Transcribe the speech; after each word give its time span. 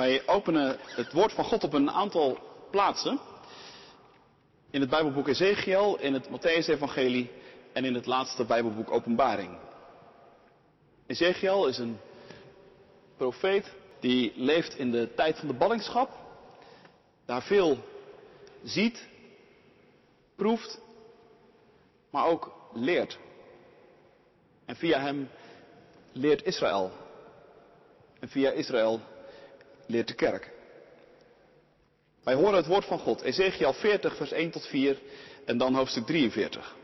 Wij 0.00 0.26
openen 0.26 0.78
het 0.80 1.12
woord 1.12 1.32
van 1.32 1.44
God 1.44 1.64
op 1.64 1.72
een 1.72 1.90
aantal 1.90 2.38
plaatsen. 2.70 3.20
In 4.70 4.80
het 4.80 4.90
Bijbelboek 4.90 5.28
Ezekiel, 5.28 5.98
in 5.98 6.14
het 6.14 6.28
Matthäus-evangelie 6.28 7.30
en 7.72 7.84
in 7.84 7.94
het 7.94 8.06
laatste 8.06 8.44
Bijbelboek 8.44 8.90
Openbaring. 8.90 9.58
Ezekiel 11.06 11.66
is 11.66 11.78
een 11.78 11.98
profeet 13.16 13.72
die 13.98 14.32
leeft 14.36 14.78
in 14.78 14.90
de 14.90 15.14
tijd 15.14 15.38
van 15.38 15.48
de 15.48 15.54
ballingschap. 15.54 16.10
Daar 17.24 17.42
veel 17.42 17.78
ziet, 18.62 19.08
proeft, 20.36 20.80
maar 22.10 22.26
ook 22.26 22.52
leert. 22.72 23.18
En 24.64 24.76
via 24.76 25.00
hem 25.00 25.28
leert 26.12 26.44
Israël. 26.44 26.90
En 28.20 28.28
via 28.28 28.50
Israël 28.50 29.00
leert 29.90 30.08
de 30.08 30.14
kerk. 30.14 30.50
Wij 32.24 32.34
horen 32.34 32.54
het 32.54 32.66
woord 32.66 32.84
van 32.84 32.98
God, 32.98 33.20
Ezekiel 33.20 33.72
40, 33.72 34.16
vers 34.16 34.32
1 34.32 34.50
tot 34.50 34.66
4 34.66 34.98
en 35.44 35.58
dan 35.58 35.74
hoofdstuk 35.74 36.06
43. 36.06 36.76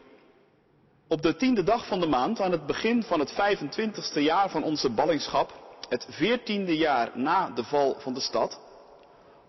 Op 1.08 1.22
de 1.22 1.36
tiende 1.36 1.62
dag 1.62 1.86
van 1.86 2.00
de 2.00 2.06
maand, 2.06 2.40
aan 2.40 2.52
het 2.52 2.66
begin 2.66 3.02
van 3.02 3.20
het 3.20 3.32
25ste 3.32 4.20
jaar 4.20 4.50
van 4.50 4.62
onze 4.62 4.90
ballingschap, 4.90 5.52
het 5.88 6.06
veertiende 6.10 6.76
jaar 6.76 7.10
na 7.14 7.50
de 7.50 7.64
val 7.64 7.96
van 7.98 8.14
de 8.14 8.20
stad, 8.20 8.60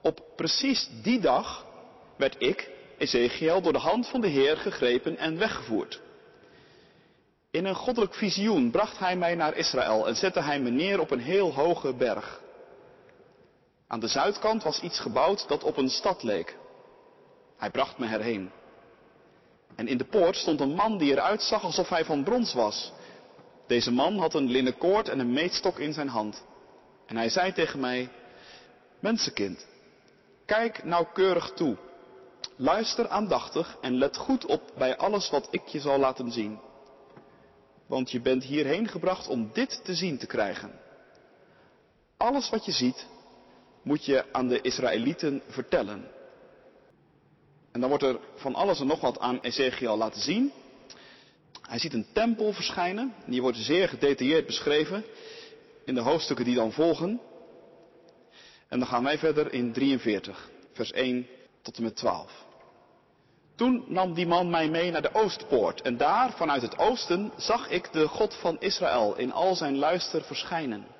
op 0.01 0.19
precies 0.35 0.89
die 1.03 1.19
dag 1.19 1.65
werd 2.17 2.35
ik, 2.39 2.69
Ezekiel, 2.97 3.61
door 3.61 3.73
de 3.73 3.79
hand 3.79 4.07
van 4.07 4.21
de 4.21 4.27
Heer 4.27 4.57
gegrepen 4.57 5.17
en 5.17 5.37
weggevoerd. 5.37 6.01
In 7.51 7.65
een 7.65 7.75
goddelijk 7.75 8.13
visioen 8.13 8.71
bracht 8.71 8.99
hij 8.99 9.15
mij 9.15 9.35
naar 9.35 9.55
Israël 9.55 10.07
en 10.07 10.15
zette 10.15 10.41
hij 10.41 10.59
me 10.59 10.69
neer 10.69 10.99
op 10.99 11.11
een 11.11 11.19
heel 11.19 11.53
hoge 11.53 11.93
berg. 11.93 12.41
Aan 13.87 13.99
de 13.99 14.07
zuidkant 14.07 14.63
was 14.63 14.81
iets 14.81 14.99
gebouwd 14.99 15.47
dat 15.47 15.63
op 15.63 15.77
een 15.77 15.89
stad 15.89 16.23
leek. 16.23 16.57
Hij 17.57 17.71
bracht 17.71 17.97
me 17.97 18.07
erheen. 18.07 18.51
En 19.75 19.87
in 19.87 19.97
de 19.97 20.05
poort 20.05 20.35
stond 20.35 20.59
een 20.59 20.73
man 20.75 20.97
die 20.97 21.11
eruit 21.11 21.41
zag 21.41 21.63
alsof 21.63 21.89
hij 21.89 22.05
van 22.05 22.23
brons 22.23 22.53
was. 22.53 22.91
Deze 23.67 23.91
man 23.91 24.17
had 24.17 24.33
een 24.33 24.49
linnen 24.49 24.77
koord 24.77 25.09
en 25.09 25.19
een 25.19 25.33
meetstok 25.33 25.79
in 25.79 25.93
zijn 25.93 26.07
hand. 26.07 26.43
En 27.05 27.17
hij 27.17 27.29
zei 27.29 27.53
tegen 27.53 27.79
mij, 27.79 28.09
Mensenkind, 28.99 29.67
kijk 30.45 30.83
nauwkeurig 30.83 31.51
toe. 31.51 31.77
Luister 32.55 33.07
aandachtig 33.07 33.77
en 33.81 33.97
let 33.97 34.17
goed 34.17 34.45
op 34.45 34.61
bij 34.77 34.97
alles 34.97 35.29
wat 35.29 35.47
ik 35.51 35.67
je 35.67 35.79
zal 35.79 35.99
laten 35.99 36.31
zien. 36.31 36.59
Want 37.87 38.11
je 38.11 38.21
bent 38.21 38.43
hierheen 38.43 38.87
gebracht 38.87 39.27
om 39.27 39.49
dit 39.53 39.85
te 39.85 39.95
zien 39.95 40.17
te 40.17 40.25
krijgen. 40.25 40.79
Alles 42.17 42.49
wat 42.49 42.65
je 42.65 42.71
ziet, 42.71 43.07
moet 43.87 44.05
je 44.05 44.25
aan 44.31 44.47
de 44.47 44.61
Israëlieten 44.61 45.41
vertellen. 45.47 46.07
En 47.71 47.79
dan 47.79 47.89
wordt 47.89 48.03
er 48.03 48.19
van 48.35 48.55
alles 48.55 48.79
en 48.79 48.87
nog 48.87 49.01
wat 49.01 49.19
aan 49.19 49.39
Ezekiel 49.39 49.97
laten 49.97 50.21
zien. 50.21 50.51
Hij 51.61 51.79
ziet 51.79 51.93
een 51.93 52.07
tempel 52.13 52.53
verschijnen. 52.53 53.13
Die 53.25 53.41
wordt 53.41 53.57
zeer 53.57 53.89
gedetailleerd 53.89 54.45
beschreven 54.45 55.03
in 55.85 55.93
de 55.93 56.01
hoofdstukken 56.01 56.45
die 56.45 56.55
dan 56.55 56.71
volgen. 56.71 57.21
En 58.67 58.79
dan 58.79 58.87
gaan 58.87 59.03
wij 59.03 59.17
verder 59.17 59.53
in 59.53 59.73
43, 59.73 60.49
vers 60.73 60.91
1 60.91 61.27
tot 61.61 61.77
en 61.77 61.83
met 61.83 61.95
12. 61.95 62.45
Toen 63.55 63.83
nam 63.87 64.13
die 64.13 64.27
man 64.27 64.49
mij 64.49 64.69
mee 64.69 64.91
naar 64.91 65.01
de 65.01 65.13
Oostpoort 65.13 65.81
en 65.81 65.97
daar 65.97 66.31
vanuit 66.31 66.61
het 66.61 66.77
oosten 66.77 67.31
zag 67.37 67.69
ik 67.69 67.91
de 67.91 68.07
God 68.07 68.35
van 68.35 68.59
Israël 68.59 69.17
in 69.17 69.31
al 69.31 69.55
zijn 69.55 69.77
luister 69.77 70.23
verschijnen. 70.23 70.96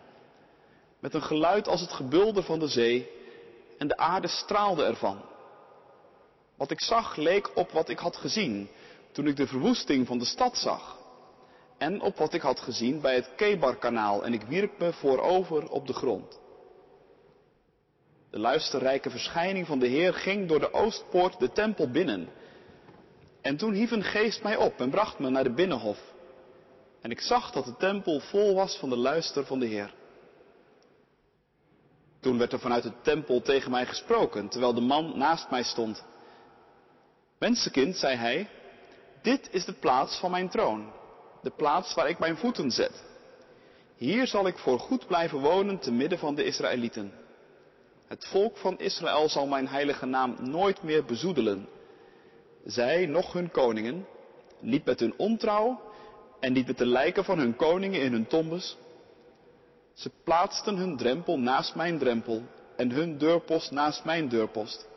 Met 1.08 1.16
een 1.16 1.24
geluid 1.28 1.68
als 1.68 1.82
het 1.82 1.92
gebulder 1.92 2.44
van 2.44 2.60
de 2.60 2.68
zee 2.68 3.10
en 3.78 3.88
de 3.88 3.98
aarde 3.98 4.28
straalde 4.28 4.84
ervan. 4.84 5.22
Wat 6.58 6.72
ik 6.72 6.82
zag 6.82 7.16
leek 7.16 7.58
op 7.58 7.72
wat 7.72 7.90
ik 7.90 8.00
had 8.00 8.18
gezien 8.18 8.70
toen 9.12 9.28
ik 9.28 9.36
de 9.36 9.48
verwoesting 9.48 10.08
van 10.08 10.18
de 10.18 10.26
stad 10.26 10.58
zag. 10.58 10.98
En 11.78 12.02
op 12.02 12.18
wat 12.18 12.34
ik 12.34 12.42
had 12.42 12.60
gezien 12.60 13.02
bij 13.02 13.16
het 13.16 13.30
Kebarkanaal 13.36 14.24
en 14.26 14.34
ik 14.34 14.42
wierp 14.42 14.80
me 14.80 14.94
voorover 14.94 15.70
op 15.70 15.88
de 15.88 15.94
grond. 15.94 16.40
De 18.32 18.40
luisterrijke 18.40 19.10
verschijning 19.10 19.68
van 19.68 19.80
de 19.80 19.88
Heer 19.88 20.14
ging 20.14 20.48
door 20.48 20.60
de 20.60 20.74
oostpoort 20.74 21.40
de 21.40 21.52
tempel 21.52 21.92
binnen. 21.92 22.30
En 23.42 23.58
toen 23.58 23.74
hief 23.74 23.92
een 23.92 24.04
geest 24.04 24.44
mij 24.44 24.56
op 24.56 24.80
en 24.80 24.90
bracht 24.90 25.20
me 25.20 25.30
naar 25.30 25.44
de 25.44 25.54
binnenhof. 25.54 26.14
En 27.02 27.12
ik 27.12 27.22
zag 27.22 27.52
dat 27.52 27.66
de 27.66 27.76
tempel 27.78 28.20
vol 28.20 28.56
was 28.56 28.78
van 28.78 28.90
de 28.90 28.98
luister 28.98 29.46
van 29.46 29.60
de 29.60 29.66
Heer. 29.66 29.96
Toen 32.28 32.38
werd 32.38 32.54
er 32.54 32.60
vanuit 32.60 32.84
de 32.84 32.92
tempel 33.02 33.42
tegen 33.42 33.72
mij 33.72 33.86
gesproken, 33.86 34.48
terwijl 34.48 34.74
de 34.74 34.82
man 34.82 35.18
naast 35.18 35.50
mij 35.50 35.64
stond. 35.64 36.04
Mensenkind, 37.40 37.98
zei 37.98 38.16
hij, 38.16 38.50
dit 39.22 39.48
is 39.52 39.66
de 39.66 39.74
plaats 39.74 40.20
van 40.20 40.32
mijn 40.32 40.50
troon, 40.50 40.92
de 41.42 41.50
plaats 41.50 41.94
waar 41.94 42.10
ik 42.10 42.20
mijn 42.20 42.38
voeten 42.38 42.72
zet. 42.72 43.04
Hier 43.96 44.28
zal 44.28 44.48
ik 44.48 44.58
voor 44.58 44.80
goed 44.80 45.08
blijven 45.08 45.40
wonen 45.40 45.80
te 45.80 45.92
midden 45.92 46.20
van 46.20 46.36
de 46.36 46.44
Israëlieten. 46.44 47.12
Het 48.08 48.26
volk 48.26 48.58
van 48.58 48.80
Israël 48.80 49.30
zal 49.30 49.48
mijn 49.48 49.68
heilige 49.68 50.06
naam 50.06 50.36
nooit 50.40 50.84
meer 50.84 51.06
bezoedelen. 51.06 51.68
Zij, 52.66 53.06
noch 53.06 53.34
hun 53.34 53.52
koningen, 53.52 54.06
niet 54.60 54.86
met 54.86 55.00
hun 55.00 55.14
ontrouw 55.18 55.82
en 56.40 56.54
niet 56.54 56.68
met 56.68 56.78
de 56.78 56.86
lijken 56.86 57.24
van 57.24 57.40
hun 57.40 57.56
koningen 57.56 58.02
in 58.02 58.12
hun 58.12 58.28
tombes. 58.28 58.78
Ze 59.98 60.12
plaatsten 60.24 60.76
hun 60.76 60.98
drempel 60.98 61.40
naast 61.40 61.76
mijn 61.76 61.98
drempel 61.98 62.42
en 62.76 62.92
hun 62.92 63.18
deurpost 63.18 63.72
naast 63.72 64.06
mijn 64.06 64.30
deurpost. 64.30 64.88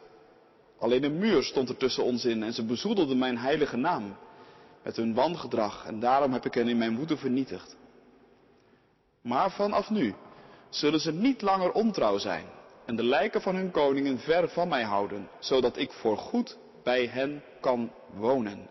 Alleen 0.78 1.04
een 1.04 1.18
muur 1.18 1.42
stond 1.42 1.68
er 1.68 1.76
tussen 1.76 2.04
ons 2.04 2.24
in 2.24 2.42
en 2.42 2.52
ze 2.52 2.64
bezoedelden 2.64 3.18
mijn 3.18 3.38
heilige 3.38 3.76
naam 3.76 4.16
met 4.82 4.96
hun 4.96 5.14
wangedrag 5.14 5.86
en 5.86 6.00
daarom 6.00 6.32
heb 6.32 6.44
ik 6.44 6.54
hen 6.54 6.68
in 6.68 6.78
mijn 6.78 6.96
woede 6.96 7.16
vernietigd. 7.16 7.76
Maar 9.20 9.50
vanaf 9.50 9.90
nu 9.90 10.14
zullen 10.68 11.00
ze 11.00 11.12
niet 11.12 11.42
langer 11.42 11.72
ontrouw 11.72 12.18
zijn 12.18 12.44
en 12.84 12.96
de 12.96 13.04
lijken 13.04 13.42
van 13.42 13.54
hun 13.54 13.70
koningen 13.70 14.18
ver 14.18 14.48
van 14.48 14.68
mij 14.68 14.82
houden, 14.82 15.28
zodat 15.38 15.76
ik 15.76 15.92
voorgoed 15.92 16.58
bij 16.82 17.06
hen 17.06 17.42
kan 17.60 17.92
wonen. 18.14 18.68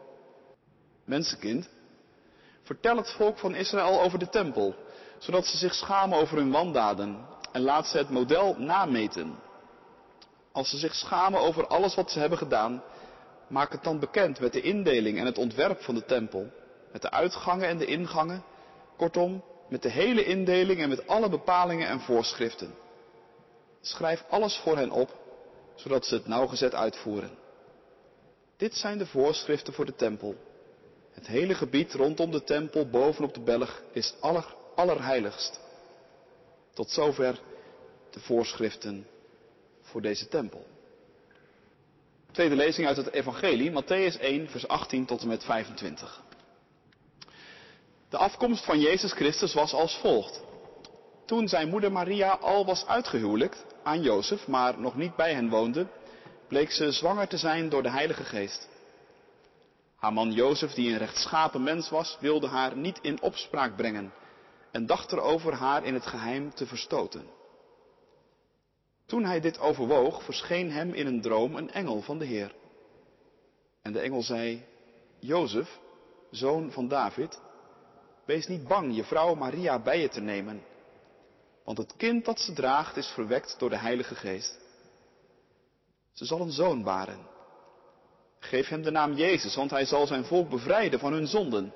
Mensenkind, 1.06 1.70
vertel 2.62 2.98
het 2.98 3.12
volk 3.12 3.38
van 3.38 3.56
Israël 3.56 4.02
over 4.02 4.20
de 4.20 4.30
tempel, 4.30 4.76
zodat 5.20 5.46
ze 5.46 5.58
zich 5.58 5.74
schamen 5.74 6.18
over 6.18 6.38
hun 6.38 6.52
wandaden 6.52 7.26
en 7.52 7.62
laat 7.62 7.88
ze 7.88 7.98
het 7.98 8.10
model 8.10 8.56
nameten. 8.58 9.40
Als 10.52 10.70
ze 10.70 10.78
zich 10.78 10.96
schamen 10.96 11.40
over 11.40 11.68
alles 11.68 11.96
wat 11.96 12.12
ze 12.12 12.20
hebben 12.20 12.38
gedaan, 12.38 12.84
maak 13.48 13.72
het 13.72 13.84
dan 13.84 14.00
bekend 14.00 14.40
met 14.40 14.54
de 14.54 14.62
indeling 14.62 15.18
en 15.18 15.26
het 15.26 15.38
ontwerp 15.38 15.82
van 15.82 15.96
de 15.96 16.06
tempel, 16.06 16.48
met 16.92 17.02
de 17.02 17.12
uitgangen 17.12 17.68
en 17.68 17.78
de 17.78 17.86
ingangen, 17.86 18.44
kortom, 18.98 19.44
met 19.70 19.82
de 19.82 19.90
hele 19.90 20.24
indeling 20.24 20.82
en 20.82 20.90
met 20.90 21.08
alle 21.08 21.30
bepalingen 21.30 21.88
en 21.88 22.00
voorschriften. 22.00 22.74
Schrijf 23.82 24.24
alles 24.30 24.58
voor 24.58 24.78
hen 24.78 24.92
op, 24.92 25.10
zodat 25.76 26.06
ze 26.06 26.16
het 26.16 26.28
nauwgezet 26.28 26.76
uitvoeren. 26.76 27.32
Dit 28.58 28.76
zijn 28.76 28.98
de 28.98 29.06
voorschriften 29.06 29.74
voor 29.74 29.86
de 29.86 29.96
tempel. 29.96 30.36
Het 31.12 31.28
hele 31.28 31.54
gebied 31.54 31.94
rondom 31.94 32.32
de 32.32 32.44
tempel 32.44 32.90
bovenop 32.90 33.34
de 33.34 33.42
belg 33.42 33.82
is 33.92 34.14
aller, 34.20 34.56
allerheiligst. 34.80 35.60
Tot 36.74 36.90
zover 36.90 37.40
de 38.10 38.20
voorschriften 38.20 39.08
voor 39.82 40.02
deze 40.02 40.28
tempel. 40.28 40.66
Tweede 42.32 42.56
lezing 42.56 42.88
uit 42.88 42.98
het 42.98 43.12
Evangelie, 43.12 43.72
Matthäus 43.72 44.20
1, 44.20 44.50
vers 44.50 44.68
18 44.68 45.06
tot 45.06 45.22
en 45.22 45.28
met 45.28 45.44
25. 45.44 46.22
De 48.10 48.18
afkomst 48.18 48.66
van 48.66 48.80
Jezus 48.80 49.12
Christus 49.12 49.54
was 49.54 49.74
als 49.74 49.98
volgt. 49.98 50.42
Toen 51.26 51.48
zijn 51.48 51.70
moeder 51.70 51.92
Maria 51.92 52.32
al 52.32 52.66
was 52.66 52.86
uitgehuwelijkt 52.86 53.66
aan 53.84 54.02
Jozef, 54.02 54.48
maar 54.48 54.80
nog 54.80 54.96
niet 54.96 55.16
bij 55.16 55.34
hen 55.34 55.50
woonde, 55.50 55.88
bleek 56.48 56.72
ze 56.72 56.92
zwanger 56.92 57.28
te 57.28 57.38
zijn 57.38 57.70
door 57.70 57.84
de 57.84 57.92
Heilige 57.92 58.24
Geest. 58.24 58.70
Haar 59.96 60.14
man 60.14 60.32
Jozef, 60.32 60.74
die 60.74 60.92
een 60.92 60.98
rechtschapen 60.98 61.64
mens 61.64 61.90
was, 61.90 62.18
wilde 62.20 62.48
haar 62.48 62.78
niet 62.78 63.00
in 63.02 63.22
opspraak 63.22 63.76
brengen 63.76 64.14
en 64.72 64.86
dacht 64.86 65.12
erover 65.12 65.54
haar 65.54 65.86
in 65.86 65.94
het 65.94 66.06
geheim 66.06 66.54
te 66.54 66.66
verstoten. 66.66 67.28
Toen 69.06 69.24
hij 69.24 69.40
dit 69.40 69.60
overwoog, 69.60 70.24
verscheen 70.24 70.72
hem 70.72 70.94
in 70.94 71.08
een 71.08 71.22
droom 71.22 71.56
een 71.56 71.72
engel 71.72 72.02
van 72.02 72.20
de 72.20 72.26
Heer. 72.26 72.56
En 73.82 73.92
de 73.94 74.00
engel 74.00 74.22
zei, 74.22 74.66
Jozef, 75.20 75.80
zoon 76.32 76.72
van 76.72 76.88
David, 76.88 77.42
wees 78.26 78.48
niet 78.48 78.68
bang 78.68 78.96
je 78.96 79.04
vrouw 79.04 79.36
Maria 79.36 79.80
bij 79.80 80.02
je 80.02 80.10
te 80.10 80.22
nemen, 80.22 80.64
want 81.64 81.78
het 81.78 81.94
kind 81.98 82.26
dat 82.26 82.40
ze 82.40 82.54
draagt 82.54 82.98
is 82.98 83.08
verwekt 83.08 83.56
door 83.60 83.70
de 83.70 83.78
Heilige 83.78 84.16
Geest. 84.16 84.60
Ze 86.14 86.26
zal 86.26 86.42
een 86.42 86.52
zoon 86.52 86.84
baren. 86.84 87.28
Geef 88.40 88.68
hem 88.68 88.82
de 88.82 88.92
naam 88.92 89.14
Jezus, 89.14 89.56
want 89.56 89.72
hij 89.72 89.86
zal 89.86 90.08
zijn 90.08 90.26
volk 90.26 90.50
bevrijden 90.50 91.00
van 91.00 91.14
hun 91.14 91.28
zonden. 91.28 91.74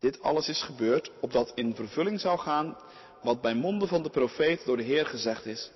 Dit 0.00 0.22
alles 0.22 0.48
is 0.48 0.62
gebeurd 0.62 1.12
opdat 1.20 1.52
in 1.54 1.74
vervulling 1.74 2.20
zou 2.20 2.38
gaan 2.38 2.76
wat 3.22 3.40
bij 3.40 3.54
monden 3.54 3.88
van 3.88 4.02
de 4.02 4.10
profeet 4.10 4.64
door 4.64 4.76
de 4.76 4.82
Heer 4.82 5.06
gezegd 5.06 5.46
is. 5.46 5.70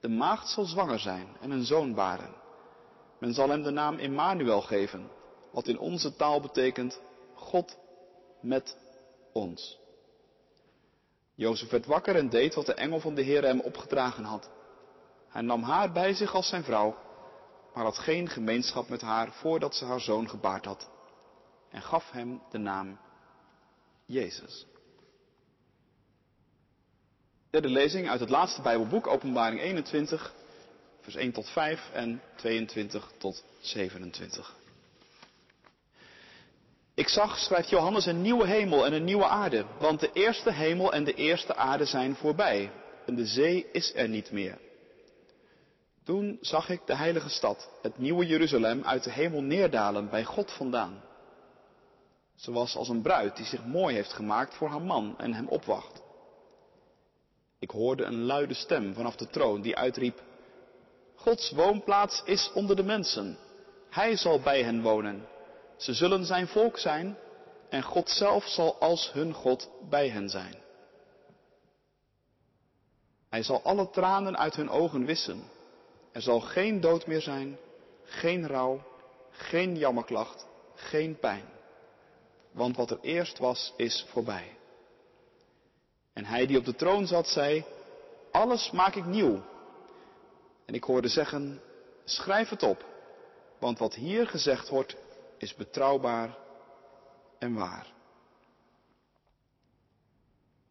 De 0.00 0.08
maagd 0.08 0.48
zal 0.48 0.64
zwanger 0.64 0.98
zijn 0.98 1.36
en 1.40 1.50
een 1.50 1.64
zoon 1.64 1.94
baren. 1.94 2.34
Men 3.18 3.34
zal 3.34 3.48
hem 3.48 3.62
de 3.62 3.70
naam 3.70 3.98
Immanuel 3.98 4.60
geven, 4.60 5.10
wat 5.52 5.68
in 5.68 5.78
onze 5.78 6.16
taal 6.16 6.40
betekent 6.40 7.00
God 7.34 7.78
met 8.40 8.76
ons. 9.32 9.78
Jozef 11.34 11.70
werd 11.70 11.86
wakker 11.86 12.16
en 12.16 12.28
deed 12.28 12.54
wat 12.54 12.66
de 12.66 12.74
engel 12.74 13.00
van 13.00 13.14
de 13.14 13.22
Heer 13.22 13.42
hem 13.42 13.60
opgedragen 13.60 14.24
had. 14.24 14.50
Hij 15.28 15.42
nam 15.42 15.62
haar 15.62 15.92
bij 15.92 16.14
zich 16.14 16.34
als 16.34 16.48
zijn 16.48 16.64
vrouw, 16.64 16.96
maar 17.74 17.84
had 17.84 17.98
geen 17.98 18.28
gemeenschap 18.28 18.88
met 18.88 19.00
haar 19.00 19.32
voordat 19.32 19.74
ze 19.74 19.84
haar 19.84 20.00
zoon 20.00 20.28
gebaard 20.28 20.64
had. 20.64 20.90
En 21.70 21.82
gaf 21.82 22.10
hem 22.10 22.42
de 22.50 22.58
naam 22.58 22.98
Jezus. 24.08 24.66
Derde 27.50 27.68
lezing 27.68 28.08
uit 28.08 28.20
het 28.20 28.28
laatste 28.28 28.62
Bijbelboek, 28.62 29.06
Openbaring 29.06 29.60
21, 29.60 30.34
vers 31.00 31.14
1 31.14 31.32
tot 31.32 31.48
5 31.48 31.90
en 31.92 32.22
22 32.36 33.12
tot 33.18 33.44
27. 33.60 34.56
Ik 36.94 37.08
zag, 37.08 37.38
schrijft 37.38 37.68
Johannes, 37.68 38.06
een 38.06 38.22
nieuwe 38.22 38.46
hemel 38.46 38.86
en 38.86 38.92
een 38.92 39.04
nieuwe 39.04 39.26
aarde, 39.26 39.64
want 39.78 40.00
de 40.00 40.10
eerste 40.12 40.52
hemel 40.52 40.92
en 40.92 41.04
de 41.04 41.14
eerste 41.14 41.54
aarde 41.54 41.84
zijn 41.84 42.14
voorbij 42.14 42.70
en 43.06 43.14
de 43.14 43.26
zee 43.26 43.66
is 43.72 43.94
er 43.94 44.08
niet 44.08 44.30
meer. 44.30 44.58
Toen 46.04 46.38
zag 46.40 46.68
ik 46.68 46.86
de 46.86 46.96
heilige 46.96 47.28
stad, 47.28 47.70
het 47.82 47.98
nieuwe 47.98 48.26
Jeruzalem, 48.26 48.84
uit 48.84 49.04
de 49.04 49.10
hemel 49.10 49.42
neerdalen 49.42 50.10
bij 50.10 50.24
God 50.24 50.52
vandaan. 50.52 51.02
Ze 52.38 52.52
was 52.52 52.76
als 52.76 52.88
een 52.88 53.02
bruid 53.02 53.36
die 53.36 53.46
zich 53.46 53.64
mooi 53.64 53.94
heeft 53.94 54.12
gemaakt 54.12 54.54
voor 54.54 54.68
haar 54.68 54.82
man 54.82 55.14
en 55.18 55.34
hem 55.34 55.48
opwacht. 55.48 56.02
Ik 57.58 57.70
hoorde 57.70 58.04
een 58.04 58.22
luide 58.22 58.54
stem 58.54 58.94
vanaf 58.94 59.16
de 59.16 59.28
troon 59.28 59.60
die 59.60 59.76
uitriep, 59.76 60.22
Gods 61.18 61.50
woonplaats 61.50 62.22
is 62.24 62.50
onder 62.54 62.76
de 62.76 62.82
mensen. 62.82 63.38
Hij 63.90 64.16
zal 64.16 64.40
bij 64.40 64.62
hen 64.62 64.82
wonen. 64.82 65.26
Ze 65.76 65.94
zullen 65.94 66.24
zijn 66.24 66.46
volk 66.48 66.78
zijn 66.78 67.16
en 67.68 67.82
God 67.82 68.10
zelf 68.10 68.44
zal 68.44 68.78
als 68.80 69.12
hun 69.12 69.32
God 69.32 69.70
bij 69.88 70.08
hen 70.08 70.28
zijn. 70.28 70.54
Hij 73.28 73.42
zal 73.42 73.62
alle 73.62 73.90
tranen 73.90 74.38
uit 74.38 74.56
hun 74.56 74.70
ogen 74.70 75.04
wissen. 75.04 75.42
Er 76.12 76.22
zal 76.22 76.40
geen 76.40 76.80
dood 76.80 77.06
meer 77.06 77.20
zijn, 77.20 77.58
geen 78.04 78.46
rouw, 78.46 78.82
geen 79.30 79.76
jammerklacht, 79.76 80.46
geen 80.74 81.18
pijn. 81.18 81.57
Want 82.50 82.76
wat 82.76 82.90
er 82.90 82.98
eerst 83.00 83.38
was, 83.38 83.72
is 83.76 84.06
voorbij. 84.08 84.56
En 86.12 86.24
hij 86.24 86.46
die 86.46 86.58
op 86.58 86.64
de 86.64 86.74
troon 86.74 87.06
zat, 87.06 87.28
zei, 87.28 87.64
alles 88.30 88.70
maak 88.70 88.94
ik 88.94 89.04
nieuw. 89.04 89.42
En 90.64 90.74
ik 90.74 90.84
hoorde 90.84 91.08
zeggen, 91.08 91.60
schrijf 92.04 92.48
het 92.48 92.62
op, 92.62 92.84
want 93.58 93.78
wat 93.78 93.94
hier 93.94 94.26
gezegd 94.26 94.68
wordt, 94.68 94.96
is 95.38 95.54
betrouwbaar 95.54 96.36
en 97.38 97.54
waar. 97.54 97.86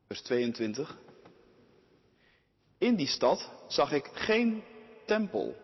Vers 0.08 0.22
22. 0.22 0.98
In 2.78 2.96
die 2.96 3.08
stad 3.08 3.50
zag 3.68 3.92
ik 3.92 4.10
geen 4.14 4.64
tempel, 5.06 5.56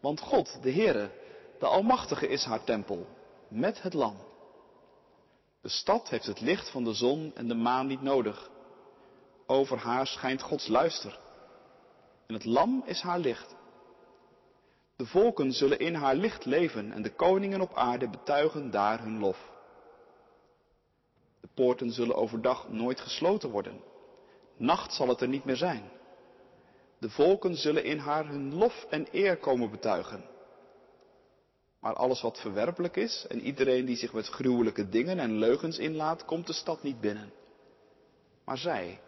want 0.00 0.20
God, 0.20 0.62
de 0.62 0.72
Heere, 0.72 1.10
de 1.58 1.66
Almachtige 1.66 2.28
is 2.28 2.44
haar 2.44 2.64
tempel, 2.64 3.06
met 3.48 3.82
het 3.82 3.94
lam. 3.94 4.16
De 5.60 5.68
stad 5.68 6.08
heeft 6.08 6.26
het 6.26 6.40
licht 6.40 6.70
van 6.70 6.84
de 6.84 6.92
zon 6.92 7.32
en 7.34 7.48
de 7.48 7.54
maan 7.54 7.86
niet 7.86 8.02
nodig. 8.02 8.50
Over 9.46 9.78
haar 9.78 10.06
schijnt 10.06 10.42
Gods 10.42 10.68
luister. 10.68 11.18
En 12.26 12.34
het 12.34 12.44
lam 12.44 12.82
is 12.86 13.00
haar 13.00 13.18
licht. 13.18 13.56
De 14.96 15.06
volken 15.06 15.52
zullen 15.52 15.78
in 15.78 15.94
haar 15.94 16.14
licht 16.14 16.44
leven 16.44 16.92
en 16.92 17.02
de 17.02 17.14
koningen 17.14 17.60
op 17.60 17.74
aarde 17.74 18.08
betuigen 18.08 18.70
daar 18.70 19.02
hun 19.02 19.18
lof. 19.18 19.50
De 21.40 21.48
poorten 21.54 21.92
zullen 21.92 22.16
overdag 22.16 22.68
nooit 22.68 23.00
gesloten 23.00 23.50
worden. 23.50 23.80
Nacht 24.56 24.94
zal 24.94 25.08
het 25.08 25.20
er 25.20 25.28
niet 25.28 25.44
meer 25.44 25.56
zijn. 25.56 25.90
De 26.98 27.10
volken 27.10 27.56
zullen 27.56 27.84
in 27.84 27.98
haar 27.98 28.26
hun 28.26 28.54
lof 28.54 28.86
en 28.90 29.06
eer 29.12 29.36
komen 29.36 29.70
betuigen. 29.70 30.24
Maar 31.80 31.94
alles 31.94 32.20
wat 32.20 32.40
verwerpelijk 32.40 32.96
is 32.96 33.26
en 33.28 33.40
iedereen 33.40 33.84
die 33.84 33.96
zich 33.96 34.12
met 34.12 34.28
gruwelijke 34.28 34.88
dingen 34.88 35.18
en 35.18 35.38
leugens 35.38 35.78
inlaat, 35.78 36.24
komt 36.24 36.46
de 36.46 36.52
stad 36.52 36.82
niet 36.82 37.00
binnen. 37.00 37.32
Maar 38.44 38.58
zij, 38.58 39.00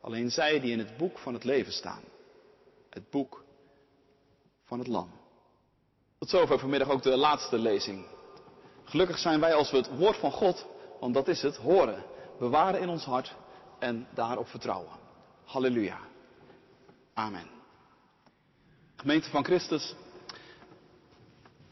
alleen 0.00 0.30
zij 0.30 0.60
die 0.60 0.72
in 0.72 0.78
het 0.78 0.96
boek 0.96 1.18
van 1.18 1.34
het 1.34 1.44
leven 1.44 1.72
staan, 1.72 2.02
het 2.90 3.10
boek 3.10 3.44
van 4.64 4.78
het 4.78 4.88
lam. 4.88 5.10
Tot 6.18 6.28
zover 6.28 6.58
vanmiddag 6.58 6.88
ook 6.88 7.02
de 7.02 7.16
laatste 7.16 7.58
lezing. 7.58 8.06
Gelukkig 8.84 9.18
zijn 9.18 9.40
wij 9.40 9.54
als 9.54 9.70
we 9.70 9.76
het 9.76 9.98
woord 9.98 10.16
van 10.16 10.32
God, 10.32 10.66
want 11.00 11.14
dat 11.14 11.28
is 11.28 11.42
het, 11.42 11.56
horen, 11.56 12.04
bewaren 12.38 12.80
in 12.80 12.88
ons 12.88 13.04
hart 13.04 13.34
en 13.78 14.06
daarop 14.14 14.48
vertrouwen. 14.48 14.92
Halleluja. 15.44 15.98
Amen. 17.14 17.50
Gemeente 18.96 19.30
van 19.30 19.44
Christus. 19.44 19.94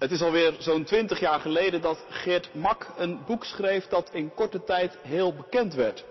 Het 0.03 0.11
is 0.11 0.23
alweer 0.23 0.55
zo'n 0.59 0.85
twintig 0.85 1.21
jaar 1.21 1.41
geleden 1.41 1.81
dat 1.81 2.05
Geert 2.09 2.55
Mak 2.55 2.87
een 2.97 3.25
boek 3.27 3.45
schreef 3.45 3.87
dat 3.87 4.11
in 4.13 4.35
korte 4.35 4.65
tijd 4.65 4.99
heel 5.03 5.35
bekend 5.35 5.75
werd. 5.75 6.05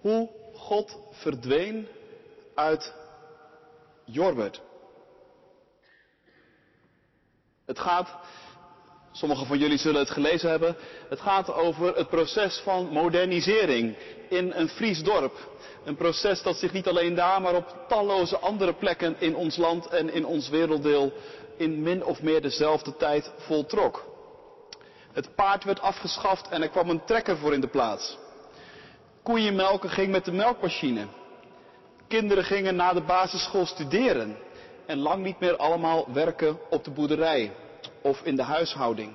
Hoe 0.00 0.30
God 0.54 0.98
verdween 1.10 1.88
uit 2.54 2.94
Jorbert. 4.04 4.60
Het 7.64 7.78
gaat, 7.78 8.16
sommigen 9.18 9.46
van 9.46 9.58
jullie 9.58 9.78
zullen 9.78 10.00
het 10.00 10.10
gelezen 10.10 10.50
hebben, 10.50 10.76
het 11.08 11.20
gaat 11.20 11.52
over 11.54 11.96
het 11.96 12.08
proces 12.08 12.60
van 12.64 12.88
modernisering 12.92 13.96
in 14.28 14.52
een 14.54 14.68
Fries 14.68 15.02
dorp. 15.02 15.34
Een 15.84 15.96
proces 15.96 16.42
dat 16.42 16.56
zich 16.56 16.72
niet 16.72 16.88
alleen 16.88 17.14
daar, 17.14 17.40
maar 17.40 17.54
op 17.54 17.76
talloze 17.88 18.38
andere 18.38 18.74
plekken 18.74 19.16
in 19.18 19.36
ons 19.36 19.56
land 19.56 19.86
en 19.86 20.12
in 20.12 20.26
ons 20.26 20.48
werelddeel 20.48 21.12
in 21.56 21.82
min 21.82 22.04
of 22.04 22.22
meer 22.22 22.42
dezelfde 22.42 22.96
tijd 22.96 23.32
voltrok. 23.36 24.04
Het 25.12 25.34
paard 25.34 25.64
werd 25.64 25.80
afgeschaft 25.80 26.48
en 26.48 26.62
er 26.62 26.68
kwam 26.68 26.90
een 26.90 27.04
trekker 27.04 27.36
voor 27.36 27.52
in 27.52 27.60
de 27.60 27.68
plaats. 27.68 28.18
Koeienmelken 29.22 29.90
ging 29.90 30.10
met 30.10 30.24
de 30.24 30.32
melkmachine. 30.32 31.06
Kinderen 32.08 32.44
gingen 32.44 32.76
na 32.76 32.92
de 32.92 33.00
basisschool 33.00 33.66
studeren 33.66 34.36
en 34.86 34.98
lang 34.98 35.24
niet 35.24 35.40
meer 35.40 35.56
allemaal 35.56 36.12
werken 36.12 36.58
op 36.70 36.84
de 36.84 36.90
boerderij 36.90 37.52
of 38.08 38.20
in 38.22 38.36
de 38.36 38.42
huishouding. 38.42 39.12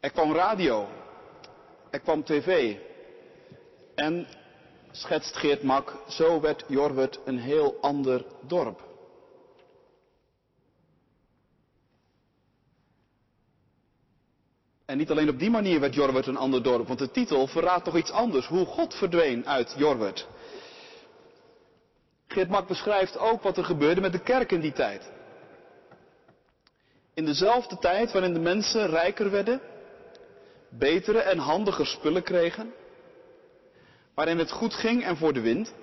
Er 0.00 0.10
kwam 0.10 0.32
radio, 0.32 0.88
er 1.90 2.00
kwam 2.00 2.24
tv 2.24 2.76
en, 3.94 4.26
schetst 4.90 5.36
Geert 5.36 5.62
Mak, 5.62 5.96
zo 6.08 6.40
werd 6.40 6.64
Jorwert 6.68 7.20
een 7.24 7.38
heel 7.38 7.76
ander 7.80 8.24
dorp. 8.46 8.88
En 14.84 14.96
niet 14.96 15.10
alleen 15.10 15.28
op 15.28 15.38
die 15.38 15.50
manier 15.50 15.80
werd 15.80 15.94
Jorwert 15.94 16.26
een 16.26 16.36
ander 16.36 16.62
dorp, 16.62 16.86
want 16.86 16.98
de 16.98 17.10
titel 17.10 17.46
verraadt 17.46 17.84
toch 17.84 17.96
iets 17.96 18.10
anders, 18.10 18.46
hoe 18.46 18.66
God 18.66 18.94
verdween 18.94 19.46
uit 19.46 19.74
Jorwert. 19.76 20.28
Geert 22.26 22.48
Mak 22.48 22.66
beschrijft 22.66 23.18
ook 23.18 23.42
wat 23.42 23.56
er 23.56 23.64
gebeurde 23.64 24.00
met 24.00 24.12
de 24.12 24.22
kerk 24.22 24.52
in 24.52 24.60
die 24.60 24.72
tijd. 24.72 25.10
In 27.14 27.24
dezelfde 27.24 27.78
tijd 27.78 28.12
waarin 28.12 28.32
de 28.34 28.40
mensen 28.40 28.86
rijker 28.86 29.30
werden, 29.30 29.60
betere 30.68 31.18
en 31.18 31.38
handiger 31.38 31.86
spullen 31.86 32.22
kregen, 32.22 32.72
waarin 34.14 34.38
het 34.38 34.50
goed 34.50 34.74
ging 34.74 35.04
en 35.04 35.16
voor 35.16 35.32
de 35.32 35.40
wind, 35.40 35.74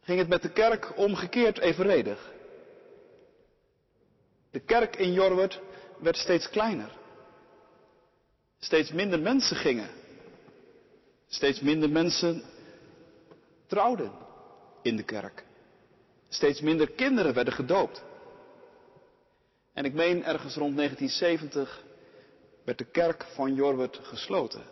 ging 0.00 0.18
het 0.18 0.28
met 0.28 0.42
de 0.42 0.52
kerk 0.52 0.92
omgekeerd 0.96 1.58
evenredig. 1.58 2.32
De 4.50 4.60
kerk 4.60 4.96
in 4.96 5.12
Jorwert 5.12 5.60
werd 5.98 6.16
steeds 6.16 6.48
kleiner. 6.50 6.90
Steeds 8.58 8.92
minder 8.92 9.20
mensen 9.20 9.56
gingen. 9.56 9.88
Steeds 11.28 11.60
minder 11.60 11.90
mensen 11.90 12.42
trouwden 13.66 14.12
in 14.82 14.96
de 14.96 15.02
kerk. 15.02 15.44
Steeds 16.28 16.60
minder 16.60 16.90
kinderen 16.90 17.34
werden 17.34 17.54
gedoopt. 17.54 18.04
En 19.76 19.84
ik 19.84 19.94
meen 19.94 20.24
ergens 20.24 20.54
rond 20.54 20.76
1970 20.76 21.84
werd 22.64 22.78
de 22.78 22.84
kerk 22.84 23.24
van 23.24 23.54
Jorwert 23.54 23.96
gesloten. 24.02 24.64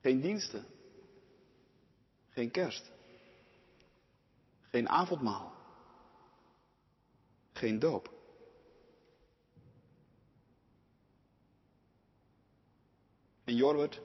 Geen 0.00 0.20
diensten. 0.20 0.66
Geen 2.28 2.50
kerst. 2.50 2.90
Geen 4.70 4.88
avondmaal. 4.88 5.52
Geen 7.52 7.78
doop. 7.78 8.10
En 13.44 13.56
Jorwert 13.56 14.00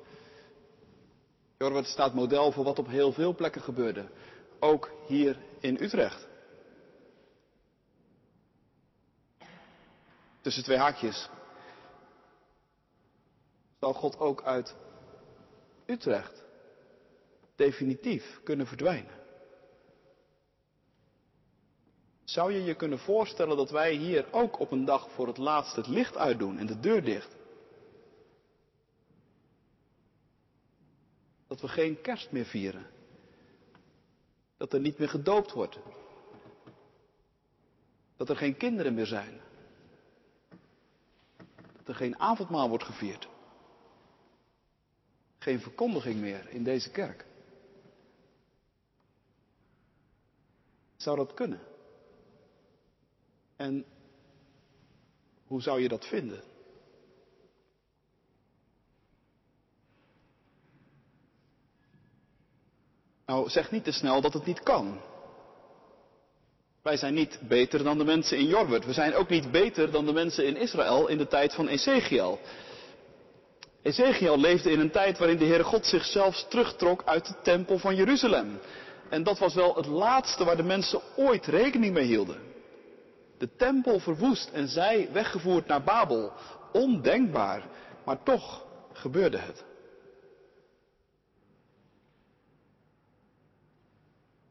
Jorwert 1.57 1.87
staat 1.87 2.13
model 2.13 2.51
voor 2.51 2.63
wat 2.63 2.79
op 2.79 2.87
heel 2.87 3.11
veel 3.11 3.35
plekken 3.35 3.61
gebeurde. 3.61 4.09
Ook 4.59 4.91
hier 5.07 5.37
in 5.59 5.77
Utrecht. 5.81 6.27
Tussen 10.47 10.65
twee 10.65 10.77
haakjes. 10.77 11.29
Zal 13.79 13.93
God 13.93 14.19
ook 14.19 14.43
uit 14.43 14.75
Utrecht 15.85 16.43
definitief 17.55 18.39
kunnen 18.43 18.67
verdwijnen? 18.67 19.15
Zou 22.23 22.53
je 22.53 22.63
je 22.63 22.75
kunnen 22.75 22.99
voorstellen 22.99 23.57
dat 23.57 23.69
wij 23.69 23.93
hier 23.93 24.33
ook 24.33 24.59
op 24.59 24.71
een 24.71 24.85
dag 24.85 25.11
voor 25.11 25.27
het 25.27 25.37
laatst 25.37 25.75
het 25.75 25.87
licht 25.87 26.17
uitdoen 26.17 26.57
en 26.57 26.65
de 26.65 26.79
deur 26.79 27.03
dicht? 27.03 27.35
Dat 31.47 31.61
we 31.61 31.67
geen 31.67 32.01
kerst 32.01 32.31
meer 32.31 32.45
vieren. 32.45 32.85
Dat 34.57 34.73
er 34.73 34.79
niet 34.79 34.97
meer 34.97 35.09
gedoopt 35.09 35.51
wordt. 35.51 35.79
Dat 38.17 38.29
er 38.29 38.37
geen 38.37 38.57
kinderen 38.57 38.93
meer 38.93 39.05
zijn. 39.05 39.45
Dat 41.87 41.95
er 41.95 42.01
geen 42.01 42.19
avondmaal 42.19 42.69
wordt 42.69 42.83
gevierd. 42.83 43.27
Geen 45.37 45.59
verkondiging 45.59 46.19
meer 46.19 46.49
in 46.49 46.63
deze 46.63 46.91
kerk. 46.91 47.25
Zou 50.95 51.17
dat 51.17 51.33
kunnen? 51.33 51.59
En 53.55 53.85
hoe 55.45 55.61
zou 55.61 55.81
je 55.81 55.87
dat 55.87 56.05
vinden? 56.05 56.43
Nou, 63.25 63.49
zeg 63.49 63.71
niet 63.71 63.83
te 63.83 63.91
snel 63.91 64.21
dat 64.21 64.33
het 64.33 64.45
niet 64.45 64.59
kan. 64.59 65.01
Wij 66.87 66.97
zijn 66.97 67.13
niet 67.13 67.39
beter 67.47 67.83
dan 67.83 67.97
de 67.97 68.03
mensen 68.03 68.37
in 68.37 68.45
Jorwert. 68.45 68.85
We 68.85 68.93
zijn 68.93 69.15
ook 69.15 69.29
niet 69.29 69.51
beter 69.51 69.91
dan 69.91 70.05
de 70.05 70.13
mensen 70.13 70.45
in 70.45 70.57
Israël 70.57 71.07
in 71.07 71.17
de 71.17 71.27
tijd 71.27 71.53
van 71.53 71.67
Ezekiel. 71.67 72.39
Ezekiel 73.81 74.39
leefde 74.39 74.71
in 74.71 74.79
een 74.79 74.91
tijd 74.91 75.17
waarin 75.17 75.37
de 75.37 75.45
Heere 75.45 75.63
God 75.63 75.85
zichzelf 75.85 76.45
terugtrok 76.49 77.03
uit 77.05 77.27
de 77.27 77.35
tempel 77.43 77.77
van 77.77 77.95
Jeruzalem. 77.95 78.59
En 79.09 79.23
dat 79.23 79.39
was 79.39 79.53
wel 79.53 79.75
het 79.75 79.85
laatste 79.85 80.43
waar 80.43 80.57
de 80.57 80.63
mensen 80.63 81.01
ooit 81.15 81.45
rekening 81.45 81.93
mee 81.93 82.05
hielden. 82.05 82.41
De 83.37 83.55
tempel 83.55 83.99
verwoest 83.99 84.49
en 84.49 84.67
zij 84.67 85.09
weggevoerd 85.11 85.67
naar 85.67 85.83
Babel. 85.83 86.31
Ondenkbaar, 86.73 87.63
maar 88.05 88.23
toch 88.23 88.65
gebeurde 88.93 89.37
het. 89.37 89.63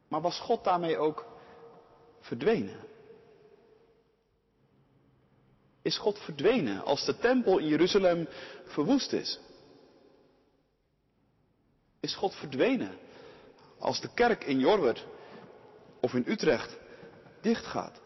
Maar 0.09 0.21
was 0.21 0.41
God 0.41 0.65
daarmee 0.65 0.99
ook 0.99 1.35
verdwenen? 2.27 2.77
Is 5.83 5.99
God 5.99 6.19
verdwenen 6.19 6.85
als 6.85 7.05
de 7.05 7.19
tempel 7.19 7.59
in 7.59 7.67
Jeruzalem 7.67 8.29
verwoest 8.65 9.13
is? 9.13 9.41
Is 12.01 12.15
God 12.15 12.35
verdwenen 12.35 12.99
als 13.79 14.01
de 14.01 14.09
kerk 14.15 14.45
in 14.45 14.59
Jorwert 14.59 15.07
of 16.01 16.15
in 16.15 16.25
Utrecht 16.27 16.77
dichtgaat? 17.41 18.01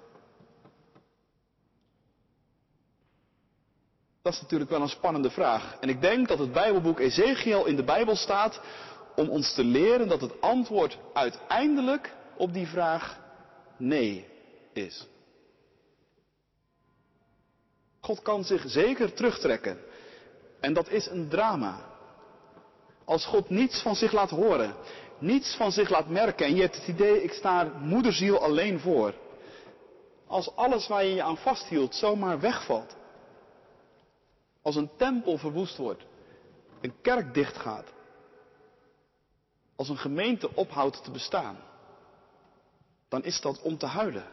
Dat 4.22 4.32
is 4.32 4.40
natuurlijk 4.40 4.70
wel 4.70 4.82
een 4.82 4.88
spannende 4.88 5.30
vraag. 5.30 5.76
En 5.80 5.88
ik 5.88 6.00
denk 6.00 6.28
dat 6.28 6.38
het 6.38 6.52
Bijbelboek 6.52 6.98
Ezekiel 6.98 7.66
in 7.66 7.76
de 7.76 7.84
Bijbel 7.84 8.16
staat 8.16 8.60
om 9.16 9.28
ons 9.28 9.54
te 9.54 9.64
leren 9.64 10.08
dat 10.08 10.20
het 10.20 10.40
antwoord 10.40 10.98
uiteindelijk 11.12 12.14
op 12.36 12.52
die 12.52 12.66
vraag 12.66 13.19
nee 13.80 14.26
is. 14.72 15.06
God 18.00 18.22
kan 18.22 18.44
zich 18.44 18.62
zeker 18.66 19.12
terugtrekken. 19.12 19.78
En 20.60 20.72
dat 20.72 20.88
is 20.88 21.06
een 21.06 21.28
drama. 21.28 21.88
Als 23.04 23.26
God 23.26 23.50
niets 23.50 23.82
van 23.82 23.96
zich 23.96 24.12
laat 24.12 24.30
horen, 24.30 24.74
niets 25.18 25.56
van 25.56 25.72
zich 25.72 25.88
laat 25.88 26.08
merken 26.08 26.46
en 26.46 26.54
je 26.54 26.60
hebt 26.60 26.76
het 26.76 26.88
idee, 26.88 27.22
ik 27.22 27.32
sta 27.32 27.64
moederziel 27.64 28.38
alleen 28.38 28.80
voor. 28.80 29.14
Als 30.26 30.56
alles 30.56 30.88
waar 30.88 31.04
je 31.04 31.14
je 31.14 31.22
aan 31.22 31.36
vasthield 31.36 31.94
zomaar 31.94 32.40
wegvalt. 32.40 32.96
Als 34.62 34.76
een 34.76 34.90
tempel 34.96 35.38
verwoest 35.38 35.76
wordt, 35.76 36.02
een 36.80 36.94
kerk 37.02 37.34
dichtgaat, 37.34 37.92
als 39.76 39.88
een 39.88 39.98
gemeente 39.98 40.54
ophoudt 40.54 41.04
te 41.04 41.10
bestaan, 41.10 41.56
dan 43.10 43.24
is 43.24 43.40
dat 43.40 43.60
om 43.60 43.78
te 43.78 43.86
huilen. 43.86 44.24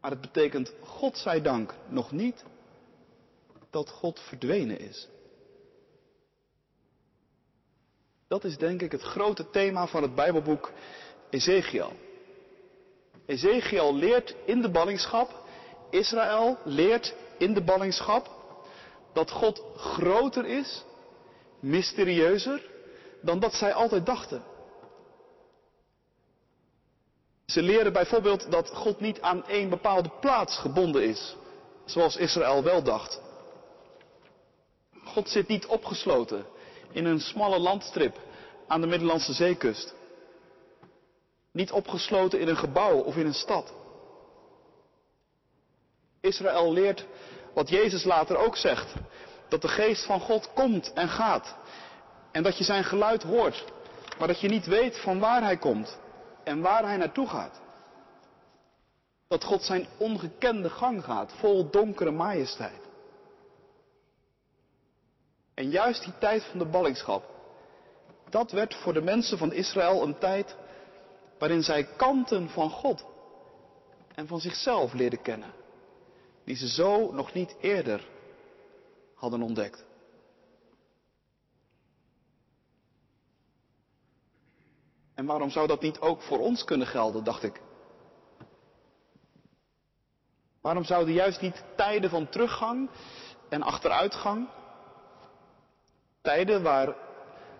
Maar 0.00 0.10
het 0.10 0.20
betekent, 0.20 0.72
God 0.82 1.18
zij 1.18 1.42
dank, 1.42 1.74
nog 1.88 2.12
niet 2.12 2.44
dat 3.70 3.90
God 3.90 4.20
verdwenen 4.20 4.78
is. 4.78 5.08
Dat 8.28 8.44
is 8.44 8.56
denk 8.56 8.82
ik 8.82 8.92
het 8.92 9.02
grote 9.02 9.50
thema 9.50 9.86
van 9.86 10.02
het 10.02 10.14
Bijbelboek 10.14 10.72
Ezekiel. 11.30 11.92
Ezekiel 13.26 13.94
leert 13.94 14.34
in 14.44 14.62
de 14.62 14.70
ballingschap, 14.70 15.44
Israël 15.90 16.58
leert 16.64 17.14
in 17.38 17.54
de 17.54 17.62
ballingschap 17.62 18.30
dat 19.12 19.30
God 19.30 19.62
groter 19.76 20.46
is, 20.46 20.84
mysterieuzer, 21.60 22.70
dan 23.20 23.38
dat 23.38 23.54
zij 23.54 23.72
altijd 23.72 24.06
dachten. 24.06 24.42
Ze 27.46 27.62
leren 27.62 27.92
bijvoorbeeld 27.92 28.50
dat 28.50 28.70
God 28.70 29.00
niet 29.00 29.20
aan 29.20 29.46
één 29.46 29.68
bepaalde 29.68 30.10
plaats 30.20 30.58
gebonden 30.58 31.04
is, 31.04 31.36
zoals 31.84 32.16
Israël 32.16 32.62
wel 32.62 32.82
dacht. 32.82 33.20
God 35.04 35.28
zit 35.28 35.48
niet 35.48 35.66
opgesloten 35.66 36.46
in 36.92 37.04
een 37.04 37.20
smalle 37.20 37.58
landstrip 37.58 38.16
aan 38.66 38.80
de 38.80 38.86
Middellandse 38.86 39.32
zeekust. 39.32 39.94
Niet 41.52 41.72
opgesloten 41.72 42.40
in 42.40 42.48
een 42.48 42.56
gebouw 42.56 42.98
of 42.98 43.16
in 43.16 43.26
een 43.26 43.34
stad. 43.34 43.72
Israël 46.20 46.72
leert 46.72 47.06
wat 47.54 47.68
Jezus 47.68 48.04
later 48.04 48.36
ook 48.36 48.56
zegt. 48.56 48.92
Dat 49.48 49.62
de 49.62 49.68
geest 49.68 50.04
van 50.04 50.20
God 50.20 50.52
komt 50.54 50.92
en 50.92 51.08
gaat. 51.08 51.56
En 52.32 52.42
dat 52.42 52.58
je 52.58 52.64
zijn 52.64 52.84
geluid 52.84 53.22
hoort. 53.22 53.64
Maar 54.18 54.28
dat 54.28 54.40
je 54.40 54.48
niet 54.48 54.66
weet 54.66 54.98
van 54.98 55.18
waar 55.18 55.42
hij 55.42 55.56
komt 55.56 55.98
en 56.44 56.60
waar 56.60 56.84
hij 56.84 56.96
naartoe 56.96 57.28
gaat. 57.28 57.60
Dat 59.28 59.44
God 59.44 59.62
zijn 59.62 59.86
ongekende 59.98 60.70
gang 60.70 61.04
gaat, 61.04 61.32
vol 61.32 61.70
donkere 61.70 62.10
majesteit. 62.10 62.80
En 65.54 65.70
juist 65.70 66.04
die 66.04 66.18
tijd 66.18 66.44
van 66.44 66.58
de 66.58 66.66
ballingschap, 66.66 67.24
dat 68.28 68.50
werd 68.50 68.74
voor 68.74 68.92
de 68.92 69.02
mensen 69.02 69.38
van 69.38 69.52
Israël 69.52 70.02
een 70.02 70.18
tijd 70.18 70.56
waarin 71.38 71.62
zij 71.62 71.84
kanten 71.96 72.48
van 72.48 72.70
God 72.70 73.04
en 74.14 74.26
van 74.26 74.40
zichzelf 74.40 74.92
leerden 74.92 75.22
kennen 75.22 75.52
die 76.44 76.56
ze 76.56 76.68
zo 76.68 77.12
nog 77.12 77.32
niet 77.32 77.56
eerder 77.60 78.08
hadden 79.14 79.42
ontdekt. 79.42 79.84
En 85.14 85.26
waarom 85.26 85.50
zou 85.50 85.66
dat 85.66 85.82
niet 85.82 86.00
ook 86.00 86.22
voor 86.22 86.38
ons 86.38 86.64
kunnen 86.64 86.86
gelden, 86.86 87.24
dacht 87.24 87.42
ik. 87.42 87.60
Waarom 90.60 90.84
zouden 90.84 91.14
juist 91.14 91.40
niet 91.40 91.64
tijden 91.76 92.10
van 92.10 92.28
teruggang 92.28 92.90
en 93.48 93.62
achteruitgang, 93.62 94.48
tijden 96.20 96.62
waar, 96.62 96.94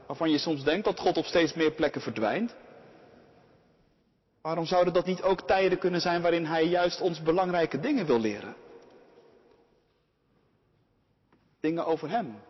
waarvan 0.06 0.30
je 0.30 0.38
soms 0.38 0.64
denkt 0.64 0.84
dat 0.84 1.00
God 1.00 1.16
op 1.16 1.24
steeds 1.24 1.54
meer 1.54 1.72
plekken 1.72 2.00
verdwijnt, 2.00 2.54
waarom 4.40 4.64
zouden 4.64 4.92
dat 4.92 5.06
niet 5.06 5.22
ook 5.22 5.40
tijden 5.40 5.78
kunnen 5.78 6.00
zijn 6.00 6.22
waarin 6.22 6.44
Hij 6.44 6.64
juist 6.64 7.00
ons 7.00 7.22
belangrijke 7.22 7.80
dingen 7.80 8.06
wil 8.06 8.20
leren? 8.20 8.56
Dingen 11.60 11.86
over 11.86 12.10
Hem. 12.10 12.42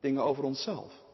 Dingen 0.00 0.22
over 0.22 0.44
onszelf. 0.44 1.05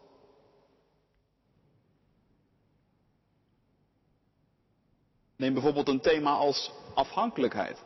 Neem 5.42 5.52
bijvoorbeeld 5.52 5.88
een 5.88 6.00
thema 6.00 6.30
als 6.30 6.70
afhankelijkheid. 6.94 7.82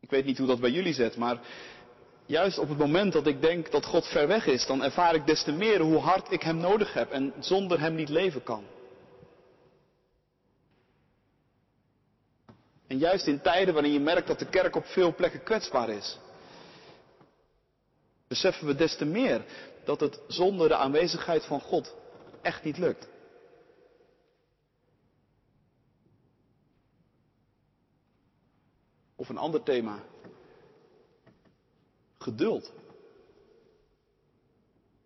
Ik 0.00 0.10
weet 0.10 0.24
niet 0.24 0.38
hoe 0.38 0.46
dat 0.46 0.60
bij 0.60 0.70
jullie 0.70 0.92
zit, 0.92 1.16
maar 1.16 1.40
juist 2.26 2.58
op 2.58 2.68
het 2.68 2.78
moment 2.78 3.12
dat 3.12 3.26
ik 3.26 3.40
denk 3.40 3.70
dat 3.70 3.84
God 3.84 4.06
ver 4.06 4.26
weg 4.26 4.46
is, 4.46 4.66
dan 4.66 4.82
ervaar 4.82 5.14
ik 5.14 5.26
des 5.26 5.42
te 5.42 5.52
meer 5.52 5.80
hoe 5.80 5.98
hard 5.98 6.32
ik 6.32 6.42
Hem 6.42 6.56
nodig 6.56 6.92
heb 6.92 7.10
en 7.10 7.32
zonder 7.38 7.80
Hem 7.80 7.94
niet 7.94 8.08
leven 8.08 8.42
kan. 8.42 8.64
En 12.86 12.98
juist 12.98 13.26
in 13.26 13.40
tijden 13.40 13.74
waarin 13.74 13.92
je 13.92 14.00
merkt 14.00 14.26
dat 14.26 14.38
de 14.38 14.48
kerk 14.48 14.76
op 14.76 14.86
veel 14.86 15.14
plekken 15.14 15.42
kwetsbaar 15.42 15.88
is. 15.88 16.18
beseffen 18.26 18.66
we 18.66 18.74
des 18.74 18.96
te 18.96 19.04
meer 19.04 19.44
dat 19.84 20.00
het 20.00 20.20
zonder 20.26 20.68
de 20.68 20.76
aanwezigheid 20.76 21.44
van 21.44 21.60
God 21.60 21.94
echt 22.42 22.64
niet 22.64 22.78
lukt. 22.78 23.08
Of 29.18 29.28
een 29.28 29.38
ander 29.38 29.62
thema. 29.62 29.98
Geduld. 32.18 32.72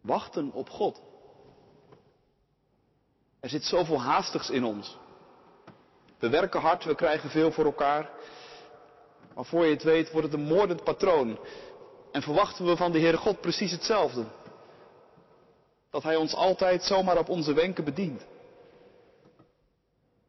Wachten 0.01 0.53
op 0.53 0.69
God. 0.69 1.01
Er 3.41 3.49
zit 3.49 3.65
zoveel 3.65 4.01
haastigs 4.01 4.51
in 4.51 4.65
ons. 4.65 4.99
We 6.19 6.29
werken 6.29 6.61
hard, 6.61 6.85
we 6.85 6.95
krijgen 6.95 7.31
veel 7.31 7.53
voor 7.53 7.65
elkaar. 7.65 8.11
Maar 9.35 9.45
voor 9.45 9.65
je 9.65 9.73
het 9.75 9.83
weet 9.83 10.11
wordt 10.11 10.27
het 10.27 10.41
een 10.41 10.47
moordend 10.47 10.85
patroon. 10.85 11.39
En 12.11 12.23
verwachten 12.23 12.67
we 12.67 12.77
van 12.77 12.93
de 12.93 13.01
Heere 13.01 13.17
God 13.17 13.41
precies 13.41 13.71
hetzelfde. 13.71 14.25
Dat 15.91 16.03
Hij 16.03 16.17
ons 16.17 16.35
altijd 16.35 16.83
zomaar 16.83 17.19
op 17.19 17.29
onze 17.29 17.53
wenken 17.53 17.85
bedient. 17.85 18.27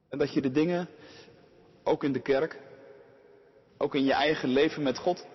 En 0.09 0.17
dat 0.17 0.33
je 0.33 0.41
de 0.41 0.51
dingen, 0.51 0.89
ook 1.83 2.03
in 2.03 2.13
de 2.13 2.21
kerk, 2.21 2.61
ook 3.83 3.95
in 3.95 4.03
je 4.03 4.13
eigen 4.13 4.49
leven 4.49 4.83
met 4.83 4.97
God, 4.97 5.25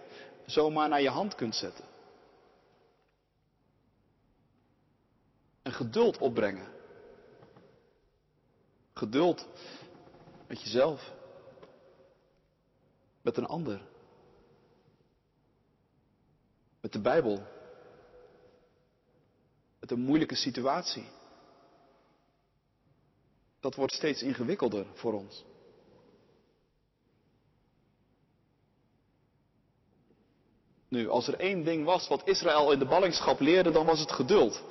zomaar 0.47 0.89
naar 0.89 1.03
je 1.03 1.09
hand 1.09 1.35
kunt 1.35 1.55
zetten. 1.55 1.85
En 5.63 5.73
geduld 5.73 6.19
opbrengen. 6.19 6.69
Geduld 8.93 9.49
met 10.47 10.63
jezelf. 10.63 11.13
Met 13.23 13.37
een 13.37 13.47
ander. 13.47 13.81
Met 16.81 16.93
de 16.93 17.01
Bijbel. 17.01 17.43
Met 19.81 19.91
een 19.91 20.01
moeilijke 20.01 20.35
situatie. 20.35 21.09
Dat 23.61 23.75
wordt 23.75 23.93
steeds 23.93 24.23
ingewikkelder 24.23 24.87
voor 24.95 25.13
ons. 25.13 25.45
Nu, 30.89 31.09
als 31.09 31.29
er 31.29 31.39
één 31.39 31.65
ding 31.65 31.85
was 31.85 32.09
wat 32.09 32.29
Israël 32.29 32.73
in 32.73 32.79
de 32.79 32.87
ballingschap 32.87 33.41
leerde, 33.41 33.71
dan 33.71 33.87
was 33.87 34.01
het 34.01 34.13
geduld. 34.13 34.63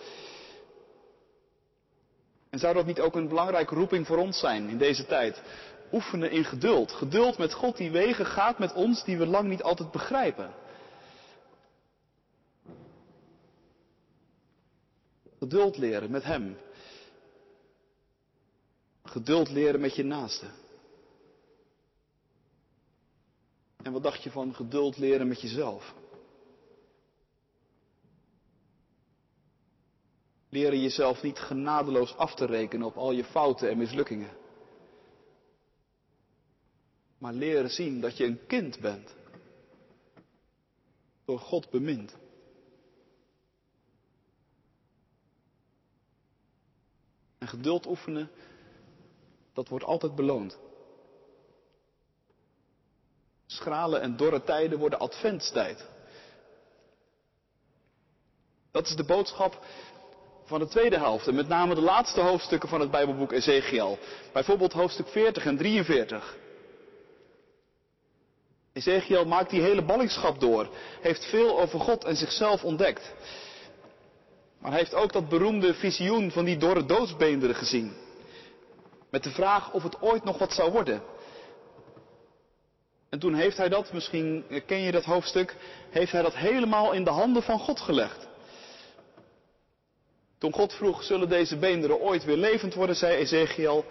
En 2.50 2.59
zou 2.59 2.74
dat 2.74 2.86
niet 2.86 3.00
ook 3.00 3.15
een 3.15 3.27
belangrijke 3.27 3.75
roeping 3.75 4.07
voor 4.07 4.17
ons 4.17 4.39
zijn 4.39 4.69
in 4.69 4.77
deze 4.77 5.05
tijd? 5.05 5.41
Oefenen 5.91 6.31
in 6.31 6.43
geduld. 6.43 6.91
Geduld 6.91 7.38
met 7.38 7.53
God 7.53 7.77
die 7.77 7.91
wegen 7.91 8.25
gaat 8.25 8.59
met 8.59 8.74
ons 8.74 9.03
die 9.03 9.17
we 9.17 9.25
lang 9.25 9.50
niet 9.50 9.63
altijd 9.63 9.91
begrijpen. 9.91 10.53
Geduld 15.39 15.77
leren 15.77 16.12
met 16.12 16.24
Hem. 16.24 16.57
Geduld 19.03 19.50
leren 19.50 19.79
met 19.79 19.95
je 19.95 20.03
naaste. 20.03 20.45
En 23.83 23.91
wat 23.91 24.03
dacht 24.03 24.24
je 24.24 24.31
van 24.31 24.55
geduld 24.55 24.97
leren 24.97 25.27
met 25.27 25.41
jezelf? 25.41 25.93
Leren 30.50 30.82
jezelf 30.82 31.22
niet 31.22 31.39
genadeloos 31.39 32.16
af 32.16 32.36
te 32.36 32.46
rekenen 32.46 32.88
op 32.88 32.98
al 32.98 33.12
je 33.12 33.24
fouten 33.24 33.70
en 33.70 33.77
mislukkingen. 33.77 34.38
Maar 37.18 37.34
leren 37.34 37.70
zien 37.70 38.01
dat 38.01 38.18
je 38.18 38.25
een 38.25 38.46
kind 38.48 38.80
bent. 38.80 39.16
Door 41.25 41.39
God 41.39 41.70
bemind. 41.70 42.16
En 47.38 47.48
geduld 47.48 47.86
oefenen, 47.86 48.30
dat 49.54 49.67
wordt 49.67 49.86
altijd 49.86 50.15
beloond. 50.15 50.60
Schrale 53.45 53.98
en 53.98 54.17
dorre 54.17 54.43
tijden 54.43 54.80
worden 54.80 55.00
adventstijd. 55.00 55.88
Dat 58.71 58.88
is 58.88 58.95
de 58.95 59.06
boodschap 59.06 59.65
van 60.47 60.60
de 60.60 60.67
tweede 60.67 60.97
helft. 60.97 61.31
Met 61.31 61.47
name 61.47 61.75
de 61.75 61.81
laatste 61.81 62.21
hoofdstukken 62.21 62.69
van 62.69 62.79
het 62.79 62.91
Bijbelboek 62.91 63.31
Ezekiel. 63.31 63.97
Bijvoorbeeld 64.33 64.73
hoofdstuk 64.73 65.07
40 65.07 65.45
en 65.45 65.57
43. 65.57 66.38
Ezekiel 68.73 69.25
maakt 69.25 69.49
die 69.49 69.62
hele 69.62 69.81
ballingschap 69.81 70.39
door. 70.39 70.69
Heeft 71.01 71.25
veel 71.25 71.60
over 71.60 71.79
God 71.79 72.03
en 72.03 72.15
zichzelf 72.15 72.63
ontdekt. 72.63 73.13
Maar 74.60 74.71
hij 74.71 74.79
heeft 74.79 74.95
ook 74.95 75.13
dat 75.13 75.29
beroemde 75.29 75.73
visioen 75.73 76.31
van 76.31 76.45
die 76.45 76.57
dorre 76.57 76.86
doodsbeenderen 76.86 77.55
gezien. 77.55 77.93
Met 79.10 79.23
de 79.23 79.31
vraag 79.31 79.73
of 79.73 79.83
het 79.83 80.01
ooit 80.01 80.23
nog 80.23 80.38
wat 80.38 80.53
zou 80.53 80.71
worden. 80.71 81.01
En 83.10 83.19
toen 83.19 83.33
heeft 83.33 83.57
hij 83.57 83.69
dat, 83.69 83.93
misschien 83.93 84.45
ken 84.65 84.81
je 84.81 84.91
dat 84.91 85.03
hoofdstuk, 85.03 85.55
heeft 85.89 86.12
hij 86.12 86.21
dat 86.21 86.36
helemaal 86.36 86.91
in 86.91 87.03
de 87.03 87.10
handen 87.10 87.43
van 87.43 87.60
God 87.60 87.79
gelegd. 87.79 88.27
Toen 90.38 90.54
God 90.54 90.73
vroeg, 90.73 91.04
zullen 91.04 91.30
deze 91.30 91.58
beenderen 91.58 92.00
ooit 92.00 92.23
weer 92.23 92.38
levend 92.38 92.73
worden, 92.73 92.95
zei 92.95 93.17
Ezekiel, 93.17 93.86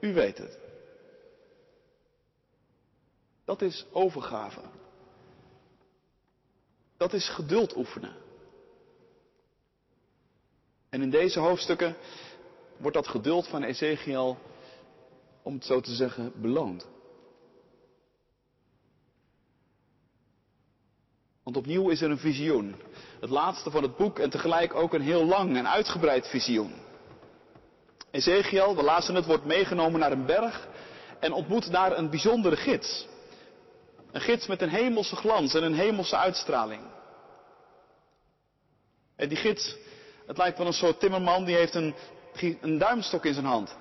u 0.00 0.14
weet 0.14 0.38
het. 0.38 0.58
Dat 3.44 3.62
is 3.62 3.86
overgave. 3.92 4.60
Dat 6.96 7.12
is 7.12 7.28
geduld 7.28 7.76
oefenen. 7.76 8.16
En 10.88 11.02
in 11.02 11.10
deze 11.10 11.40
hoofdstukken 11.40 11.96
wordt 12.76 12.96
dat 12.96 13.08
geduld 13.08 13.48
van 13.48 13.62
Ezekiel, 13.62 14.38
om 15.42 15.54
het 15.54 15.64
zo 15.64 15.80
te 15.80 15.94
zeggen, 15.94 16.32
beloond. 16.40 16.86
Want 21.42 21.56
opnieuw 21.56 21.88
is 21.88 22.00
er 22.00 22.10
een 22.10 22.18
visioen. 22.18 22.74
Het 23.24 23.32
laatste 23.32 23.70
van 23.70 23.82
het 23.82 23.96
boek 23.96 24.18
en 24.18 24.30
tegelijk 24.30 24.74
ook 24.74 24.94
een 24.94 25.02
heel 25.02 25.24
lang 25.24 25.56
en 25.56 25.68
uitgebreid 25.68 26.28
visioen. 26.28 26.74
Ezekiel, 28.10 28.76
we 28.76 28.82
lazen 28.82 29.14
het, 29.14 29.26
wordt 29.26 29.44
meegenomen 29.44 30.00
naar 30.00 30.12
een 30.12 30.26
berg 30.26 30.68
en 31.20 31.32
ontmoet 31.32 31.72
daar 31.72 31.98
een 31.98 32.10
bijzondere 32.10 32.56
gids. 32.56 33.06
Een 34.12 34.20
gids 34.20 34.46
met 34.46 34.62
een 34.62 34.68
hemelse 34.68 35.16
glans 35.16 35.54
en 35.54 35.62
een 35.62 35.74
hemelse 35.74 36.16
uitstraling. 36.16 36.82
En 39.16 39.28
die 39.28 39.38
gids, 39.38 39.76
het 40.26 40.38
lijkt 40.38 40.58
wel 40.58 40.66
een 40.66 40.72
soort 40.72 41.00
timmerman, 41.00 41.44
die 41.44 41.56
heeft 41.56 41.74
een, 41.74 41.94
een 42.60 42.78
duimstok 42.78 43.24
in 43.24 43.34
zijn 43.34 43.46
hand. 43.46 43.76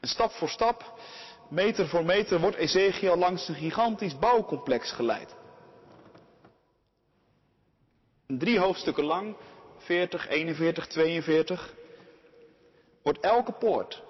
En 0.00 0.08
stap 0.08 0.30
voor 0.30 0.48
stap, 0.48 1.00
meter 1.48 1.88
voor 1.88 2.04
meter, 2.04 2.40
wordt 2.40 2.56
Ezekiel 2.56 3.16
langs 3.16 3.48
een 3.48 3.54
gigantisch 3.54 4.18
bouwcomplex 4.18 4.92
geleid. 4.92 5.36
Drie 8.36 8.58
hoofdstukken 8.58 9.04
lang, 9.04 9.36
40, 9.78 10.28
41, 10.28 10.86
42, 10.86 11.74
wordt 13.02 13.20
elke 13.20 13.52
poort, 13.52 14.02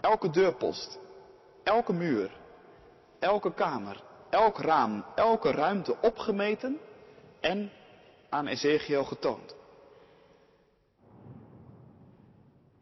elke 0.00 0.30
deurpost, 0.30 0.98
elke 1.62 1.92
muur, 1.92 2.30
elke 3.18 3.54
kamer, 3.54 4.02
elk 4.30 4.58
raam, 4.58 5.04
elke 5.14 5.50
ruimte 5.50 5.96
opgemeten 6.00 6.78
en 7.40 7.70
aan 8.28 8.46
Ezekiel 8.46 9.04
getoond. 9.04 9.54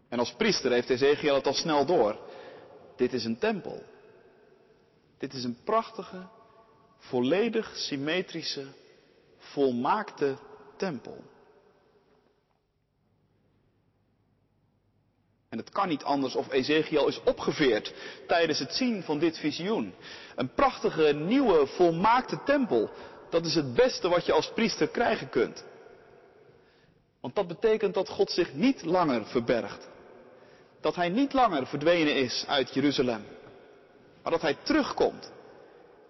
En 0.09 0.19
als 0.19 0.35
priester 0.35 0.71
heeft 0.71 0.91
Ezekiel 0.91 1.35
het 1.35 1.47
al 1.47 1.55
snel 1.55 1.87
door. 1.87 2.19
Dit 2.97 3.13
is 3.13 3.25
een 3.25 3.39
tempel. 3.39 3.83
Dit 5.19 5.33
is 5.33 5.45
een 5.45 5.59
prachtige, 5.65 6.27
volledig 6.99 7.77
symmetrische 7.77 8.67
volmaakte 9.55 10.37
tempel. 10.77 11.25
En 15.49 15.59
het 15.59 15.71
kan 15.71 15.89
niet 15.89 16.03
anders 16.05 16.35
of 16.35 16.53
Ezekiel 16.53 17.09
is 17.09 17.23
opgeveerd 17.23 17.95
tijdens 18.27 18.59
het 18.59 18.75
zien 18.75 19.03
van 19.03 19.19
dit 19.19 19.39
visioen. 19.39 19.95
Een 20.37 20.55
prachtige, 20.55 21.13
nieuwe, 21.13 21.67
volmaakte 21.67 22.43
tempel. 22.45 22.91
Dat 23.31 23.45
is 23.47 23.55
het 23.55 23.75
beste 23.75 24.09
wat 24.09 24.27
je 24.27 24.33
als 24.33 24.53
priester 24.53 24.89
krijgen 24.89 25.29
kunt. 25.29 25.65
Want 27.21 27.35
dat 27.35 27.47
betekent 27.47 27.95
dat 27.95 28.09
God 28.09 28.31
zich 28.31 28.55
niet 28.55 28.85
langer 28.85 29.27
verbergt. 29.27 29.89
Dat 30.81 30.95
hij 30.95 31.09
niet 31.09 31.33
langer 31.33 31.67
verdwenen 31.67 32.17
is 32.17 32.45
uit 32.49 32.75
Jeruzalem. 32.75 33.25
Maar 34.23 34.33
dat 34.33 34.43
hij 34.43 34.57
terugkomt. 34.63 35.33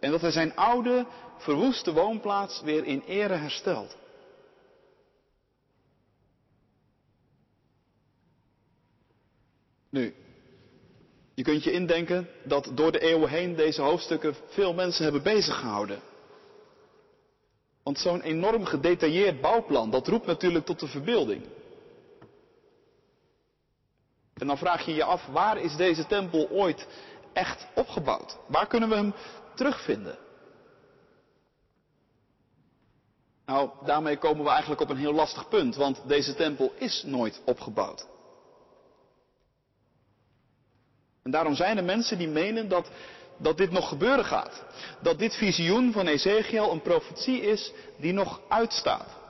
En 0.05 0.11
dat 0.11 0.21
hij 0.21 0.31
zijn 0.31 0.57
oude, 0.57 1.07
verwoeste 1.37 1.93
woonplaats 1.93 2.61
weer 2.61 2.85
in 2.85 3.03
ere 3.07 3.35
herstelt. 3.35 3.97
Nu, 9.91 10.15
je 11.35 11.43
kunt 11.43 11.65
je 11.65 11.73
indenken 11.73 12.29
dat 12.43 12.71
door 12.75 12.93
de 12.93 13.01
eeuwen 13.01 13.29
heen 13.29 13.57
deze 13.57 13.83
hoofdstukken 13.83 14.35
veel 14.49 14.75
mensen 14.75 15.05
hebben 15.05 15.23
bezig 15.23 15.59
gehouden. 15.59 16.01
Want 17.83 17.99
zo'n 17.99 18.21
enorm 18.21 18.65
gedetailleerd 18.65 19.41
bouwplan, 19.41 19.91
dat 19.91 20.09
roept 20.09 20.27
natuurlijk 20.27 20.65
tot 20.65 20.81
de 20.81 20.87
verbeelding. 20.87 21.43
En 24.35 24.47
dan 24.47 24.59
vraag 24.59 24.87
je 24.87 24.95
je 24.95 25.05
af, 25.05 25.27
waar 25.27 25.59
is 25.59 25.77
deze 25.77 26.07
tempel 26.07 26.49
ooit 26.51 26.87
echt 27.33 27.67
opgebouwd? 27.75 28.39
Waar 28.47 28.67
kunnen 28.67 28.89
we 28.89 28.95
hem 28.95 29.15
terugvinden? 29.55 30.19
Nou, 33.47 33.71
daarmee 33.85 34.17
komen 34.17 34.45
we 34.45 34.51
eigenlijk 34.51 34.81
op 34.81 34.91
een 34.91 34.97
heel 34.97 35.13
lastig 35.13 35.49
punt, 35.49 35.77
want 35.77 36.03
deze 36.07 36.35
tempel 36.35 36.73
is 36.79 37.03
nooit 37.07 37.41
opgebouwd. 37.45 38.07
En 41.23 41.31
daarom 41.31 41.55
zijn 41.55 41.77
er 41.77 41.85
mensen 41.85 42.19
die 42.19 42.29
menen 42.29 42.69
dat, 42.69 42.91
dat 43.37 43.57
dit 43.57 43.71
nog 43.71 43.89
gebeuren 43.89 44.25
gaat. 44.25 44.65
Dat 45.01 45.19
dit 45.19 45.35
visioen 45.35 45.93
van 45.93 46.07
Ezekiel 46.07 46.71
een 46.71 46.83
profetie 46.83 47.41
is 47.41 47.73
die 47.97 48.13
nog 48.13 48.41
uitstaat. 48.49 49.23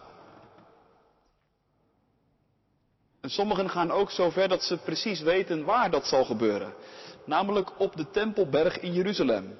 En 3.20 3.30
sommigen 3.30 3.70
gaan 3.70 3.90
ook 3.90 4.10
zo 4.10 4.30
ver 4.30 4.48
dat 4.48 4.62
ze 4.62 4.76
precies 4.76 5.20
weten 5.20 5.64
waar 5.64 5.90
dat 5.90 6.06
zal 6.06 6.24
gebeuren. 6.24 6.74
Namelijk 7.24 7.80
op 7.80 7.96
de 7.96 8.10
Tempelberg 8.10 8.80
in 8.80 8.92
Jeruzalem. 8.92 9.58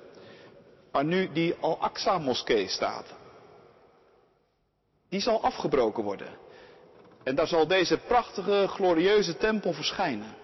Waar 0.94 1.04
nu 1.04 1.32
die 1.32 1.54
Al-Aqsa-moskee 1.60 2.68
staat. 2.68 3.06
Die 5.08 5.20
zal 5.20 5.42
afgebroken 5.42 6.04
worden. 6.04 6.28
En 7.22 7.34
daar 7.34 7.46
zal 7.46 7.66
deze 7.66 7.98
prachtige, 7.98 8.66
glorieuze 8.68 9.36
tempel 9.36 9.72
verschijnen. 9.72 10.34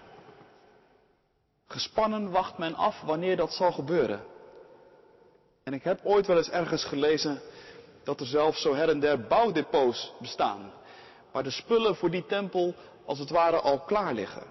Gespannen 1.67 2.31
wacht 2.31 2.57
men 2.57 2.75
af 2.75 3.01
wanneer 3.01 3.35
dat 3.35 3.53
zal 3.53 3.71
gebeuren. 3.71 4.23
En 5.63 5.73
ik 5.73 5.83
heb 5.83 5.99
ooit 6.03 6.27
wel 6.27 6.37
eens 6.37 6.49
ergens 6.49 6.83
gelezen 6.83 7.41
dat 8.03 8.19
er 8.19 8.25
zelfs 8.25 8.61
zo 8.61 8.75
her 8.75 8.89
en 8.89 8.99
der 8.99 9.27
bouwdepots 9.27 10.13
bestaan. 10.19 10.71
Waar 11.31 11.43
de 11.43 11.51
spullen 11.51 11.95
voor 11.95 12.09
die 12.09 12.25
tempel 12.25 12.75
als 13.05 13.19
het 13.19 13.29
ware 13.29 13.59
al 13.59 13.79
klaar 13.79 14.13
liggen. 14.13 14.43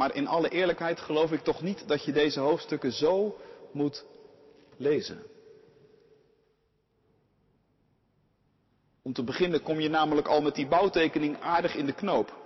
Maar 0.00 0.14
in 0.14 0.26
alle 0.26 0.48
eerlijkheid 0.48 1.00
geloof 1.00 1.32
ik 1.32 1.40
toch 1.40 1.62
niet 1.62 1.88
dat 1.88 2.04
je 2.04 2.12
deze 2.12 2.40
hoofdstukken 2.40 2.92
zo 2.92 3.38
moet 3.72 4.04
lezen. 4.76 5.22
Om 9.02 9.12
te 9.12 9.24
beginnen 9.24 9.62
kom 9.62 9.80
je 9.80 9.88
namelijk 9.88 10.28
al 10.28 10.40
met 10.40 10.54
die 10.54 10.66
bouwtekening 10.66 11.40
aardig 11.40 11.74
in 11.74 11.86
de 11.86 11.92
knoop. 11.92 12.36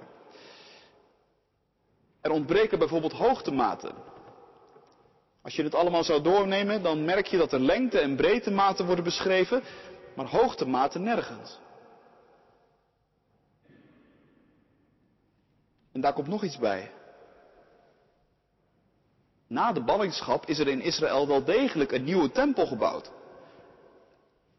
Er 2.21 2.31
ontbreken 2.31 2.79
bijvoorbeeld 2.79 3.13
hoogtematen. 3.13 3.95
Als 5.43 5.57
je 5.57 5.63
het 5.63 5.75
allemaal 5.75 6.05
zou 6.05 6.23
doornemen, 6.23 6.83
dan 6.83 7.05
merk 7.05 7.27
je 7.27 7.37
dat 7.37 7.53
er 7.53 7.61
lengte- 7.61 8.01
en 8.01 8.17
breedtematen 8.17 8.87
worden 8.87 9.05
beschreven, 9.05 9.63
maar 10.17 10.27
hoogtematen 10.27 11.03
nergens. 11.03 11.59
En 15.93 16.01
daar 16.01 16.13
komt 16.13 16.29
nog 16.29 16.45
iets 16.45 16.59
bij. 16.59 16.91
Na 19.55 19.73
de 19.73 19.85
ballingschap 19.85 20.47
is 20.47 20.59
er 20.59 20.69
in 20.69 20.81
Israël 20.81 21.27
wel 21.27 21.45
degelijk 21.45 21.93
een 21.93 22.05
nieuwe 22.05 22.31
tempel 22.31 22.67
gebouwd. 22.67 23.11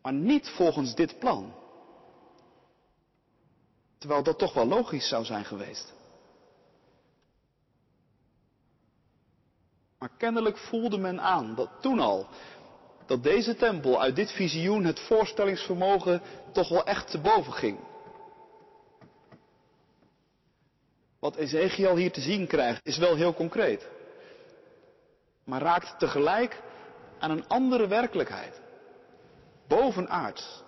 Maar 0.02 0.14
niet 0.14 0.50
volgens 0.50 0.96
dit 0.96 1.20
plan. 1.20 1.54
Terwijl 3.98 4.24
dat 4.24 4.38
toch 4.38 4.54
wel 4.54 4.68
logisch 4.68 5.08
zou 5.08 5.26
zijn 5.26 5.46
geweest. 5.46 5.94
Maar 10.00 10.10
kennelijk 10.18 10.58
voelde 10.58 10.98
men 10.98 11.22
aan 11.22 11.56
dat 11.56 11.70
toen 11.82 12.00
al 12.00 12.28
dat 13.06 13.24
deze 13.24 13.56
tempel 13.56 14.02
uit 14.02 14.16
dit 14.16 14.32
visioen 14.32 14.84
het 14.84 15.00
voorstellingsvermogen 15.00 16.22
toch 16.52 16.70
wel 16.70 16.86
echt 16.86 17.12
te 17.12 17.20
boven 17.20 17.54
ging. 17.54 17.80
Wat 21.20 21.36
Ezekiel 21.36 21.96
hier 21.96 22.12
te 22.12 22.22
zien 22.22 22.48
krijgt 22.48 22.86
is 22.86 22.98
wel 22.98 23.16
heel 23.16 23.34
concreet, 23.34 23.94
maar 25.46 25.62
raakt 25.62 26.00
tegelijk 26.00 26.62
aan 27.20 27.32
een 27.32 27.48
andere 27.48 27.88
werkelijkheid, 27.88 28.62
bovenaards. 29.68 30.64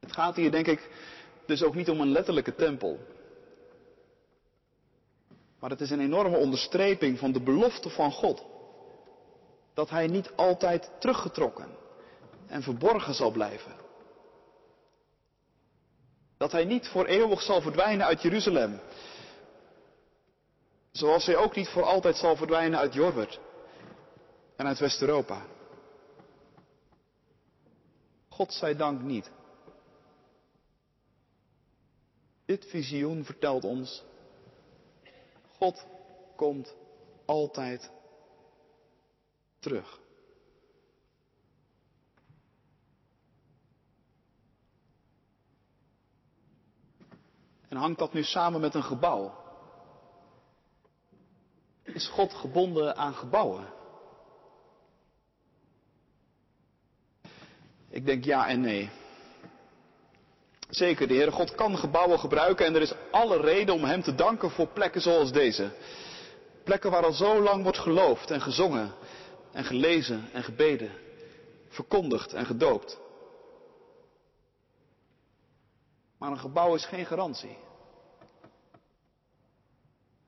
Het 0.00 0.12
gaat 0.12 0.36
hier 0.36 0.50
denk 0.50 0.66
ik 0.66 0.90
dus 1.46 1.62
ook 1.62 1.74
niet 1.74 1.90
om 1.90 2.00
een 2.00 2.12
letterlijke 2.12 2.54
tempel. 2.54 2.98
Maar 5.58 5.70
het 5.70 5.80
is 5.80 5.90
een 5.90 6.00
enorme 6.00 6.36
onderstreping 6.36 7.18
van 7.18 7.32
de 7.32 7.40
belofte 7.40 7.90
van 7.90 8.12
God. 8.12 8.44
Dat 9.74 9.90
Hij 9.90 10.06
niet 10.06 10.32
altijd 10.36 10.90
teruggetrokken 10.98 11.68
en 12.46 12.62
verborgen 12.62 13.14
zal 13.14 13.30
blijven. 13.30 13.72
Dat 16.36 16.52
Hij 16.52 16.64
niet 16.64 16.88
voor 16.88 17.06
eeuwig 17.06 17.42
zal 17.42 17.60
verdwijnen 17.60 18.06
uit 18.06 18.22
Jeruzalem. 18.22 18.80
Zoals 20.92 21.26
Hij 21.26 21.36
ook 21.36 21.54
niet 21.54 21.68
voor 21.68 21.82
altijd 21.84 22.16
zal 22.16 22.36
verdwijnen 22.36 22.78
uit 22.78 22.94
Jorbert 22.94 23.40
en 24.56 24.66
uit 24.66 24.78
West-Europa. 24.78 25.46
God 28.28 28.52
zij 28.52 28.76
dank 28.76 29.00
niet. 29.00 29.30
Dit 32.44 32.64
visioen 32.64 33.24
vertelt 33.24 33.64
ons, 33.64 34.04
God 35.56 35.86
komt 36.36 36.74
altijd 37.24 37.90
terug. 39.58 40.00
En 47.68 47.76
hangt 47.76 47.98
dat 47.98 48.12
nu 48.12 48.22
samen 48.22 48.60
met 48.60 48.74
een 48.74 48.82
gebouw? 48.82 49.47
Is 51.98 52.08
God 52.08 52.34
gebonden 52.34 52.96
aan 52.96 53.14
gebouwen? 53.14 53.66
Ik 57.88 58.06
denk 58.06 58.24
ja 58.24 58.48
en 58.48 58.60
nee. 58.60 58.90
Zeker, 60.68 61.08
de 61.08 61.14
Heere 61.14 61.30
God 61.30 61.54
kan 61.54 61.78
gebouwen 61.78 62.18
gebruiken 62.18 62.66
en 62.66 62.74
er 62.74 62.80
is 62.80 62.94
alle 63.10 63.40
reden 63.40 63.74
om 63.74 63.84
Hem 63.84 64.02
te 64.02 64.14
danken 64.14 64.50
voor 64.50 64.66
plekken 64.66 65.00
zoals 65.00 65.32
deze. 65.32 65.70
Plekken 66.64 66.90
waar 66.90 67.04
al 67.04 67.12
zo 67.12 67.42
lang 67.42 67.62
wordt 67.62 67.78
geloofd 67.78 68.30
en 68.30 68.40
gezongen 68.40 68.92
en 69.52 69.64
gelezen 69.64 70.28
en 70.32 70.42
gebeden, 70.42 70.92
verkondigd 71.68 72.32
en 72.32 72.46
gedoopt. 72.46 73.00
Maar 76.18 76.30
een 76.30 76.38
gebouw 76.38 76.74
is 76.74 76.86
geen 76.86 77.06
garantie. 77.06 77.58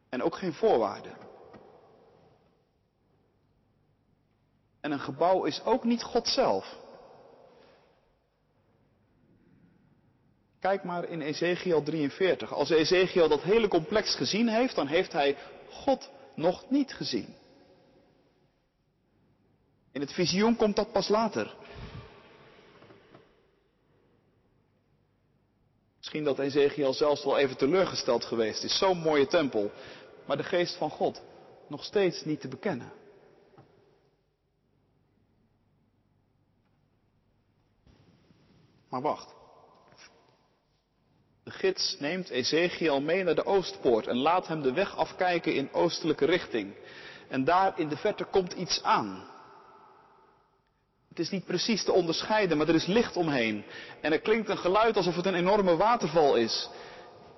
En 0.09 0.23
ook 0.23 0.37
geen 0.37 0.53
voorwaarde. 0.53 1.20
En 4.81 4.93
een 4.93 5.01
gebouw 5.01 5.45
is 5.45 5.65
ook 5.65 5.85
niet 5.85 6.03
God 6.03 6.29
zelf. 6.29 6.79
Kijk 10.61 10.85
maar 10.85 11.09
in 11.09 11.21
Ezekiel 11.21 11.83
43. 11.83 12.53
Als 12.53 12.71
Ezekiel 12.71 13.29
dat 13.29 13.43
hele 13.43 13.69
complex 13.69 14.15
gezien 14.15 14.49
heeft, 14.49 14.75
dan 14.75 14.87
heeft 14.87 15.13
hij 15.13 15.37
God 15.71 16.11
nog 16.35 16.71
niet 16.71 16.93
gezien. 16.93 17.35
In 19.93 20.01
het 20.01 20.13
visioen 20.13 20.57
komt 20.57 20.77
dat 20.77 20.93
pas 20.93 21.09
later. 21.09 21.55
Misschien 25.97 26.25
dat 26.25 26.39
Ezekiel 26.39 26.93
zelfs 26.93 27.25
wel 27.25 27.39
even 27.39 27.57
teleurgesteld 27.57 28.25
geweest 28.25 28.65
is. 28.65 28.79
Zo'n 28.79 28.99
mooie 28.99 29.27
tempel, 29.27 29.71
maar 30.27 30.37
de 30.37 30.43
geest 30.43 30.77
van 30.77 30.91
God 30.91 31.23
nog 31.69 31.85
steeds 31.85 32.25
niet 32.25 32.41
te 32.41 32.49
bekennen. 32.49 32.93
Maar 38.91 39.01
wacht. 39.01 39.35
De 41.45 41.51
gids 41.51 41.97
neemt 41.99 42.29
Ezekiel 42.29 43.01
mee 43.01 43.25
naar 43.25 43.35
de 43.35 43.45
Oostpoort 43.45 44.07
en 44.07 44.17
laat 44.17 44.47
hem 44.47 44.63
de 44.63 44.73
weg 44.73 44.97
afkijken 44.97 45.55
in 45.55 45.73
oostelijke 45.73 46.25
richting. 46.25 46.75
En 47.29 47.45
daar 47.45 47.79
in 47.79 47.89
de 47.89 47.97
verte 47.97 48.25
komt 48.25 48.53
iets 48.53 48.83
aan. 48.83 49.29
Het 51.09 51.19
is 51.19 51.31
niet 51.31 51.45
precies 51.45 51.85
te 51.85 51.93
onderscheiden, 51.93 52.57
maar 52.57 52.69
er 52.69 52.75
is 52.75 52.87
licht 52.87 53.17
omheen. 53.17 53.65
En 54.01 54.13
er 54.13 54.21
klinkt 54.21 54.49
een 54.49 54.59
geluid 54.59 54.97
alsof 54.97 55.17
het 55.17 55.27
een 55.27 55.35
enorme 55.35 55.77
waterval 55.77 56.37
is. 56.37 56.69